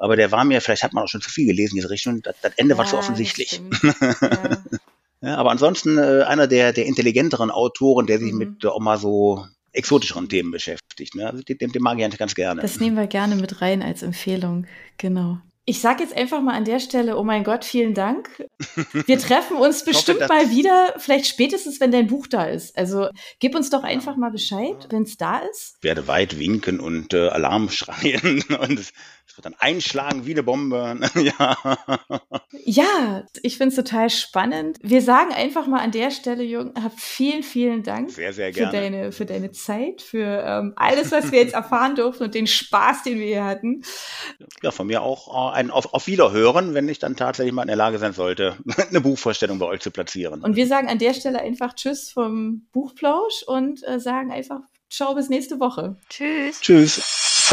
[0.00, 2.20] Aber der war mir, vielleicht hat man auch schon zu viel gelesen in diese Richtung.
[2.20, 3.60] Das, das Ende ja, war zu offensichtlich.
[4.20, 4.58] Ja.
[5.20, 8.38] Ja, aber ansonsten äh, einer der, der intelligenteren Autoren, der sich mhm.
[8.38, 11.14] mit äh, auch mal so exotischeren Themen beschäftigt.
[11.14, 11.28] Ne?
[11.28, 12.62] Also den, den mag ich eigentlich ganz gerne.
[12.62, 14.66] Das nehmen wir gerne mit rein als Empfehlung.
[14.98, 15.38] Genau.
[15.66, 18.28] Ich sage jetzt einfach mal an der Stelle, oh mein Gott, vielen Dank.
[19.06, 22.76] Wir treffen uns bestimmt hoffe, mal wieder, vielleicht spätestens, wenn dein Buch da ist.
[22.76, 23.08] Also
[23.40, 25.76] gib uns doch einfach mal Bescheid, wenn es da ist.
[25.78, 28.92] Ich werde weit winken und äh, Alarm schreien und
[29.26, 31.00] es wird dann einschlagen wie eine Bombe.
[31.14, 31.56] ja.
[32.64, 34.78] ja, ich finde es total spannend.
[34.82, 38.66] Wir sagen einfach mal an der Stelle, Jürgen, hab vielen, vielen Dank sehr, sehr für,
[38.66, 43.02] deine, für deine Zeit, für ähm, alles, was wir jetzt erfahren durften und den Spaß,
[43.02, 43.82] den wir hier hatten.
[44.62, 47.68] Ja, von mir auch äh, ein auf, auf Wiederhören, wenn ich dann tatsächlich mal in
[47.68, 48.56] der Lage sein sollte,
[48.88, 50.42] eine Buchvorstellung bei euch zu platzieren.
[50.42, 54.60] Und wir sagen an der Stelle einfach Tschüss vom Buchplausch und äh, sagen einfach
[54.90, 55.96] Ciao bis nächste Woche.
[56.08, 56.60] Tschüss.
[56.60, 57.52] Tschüss.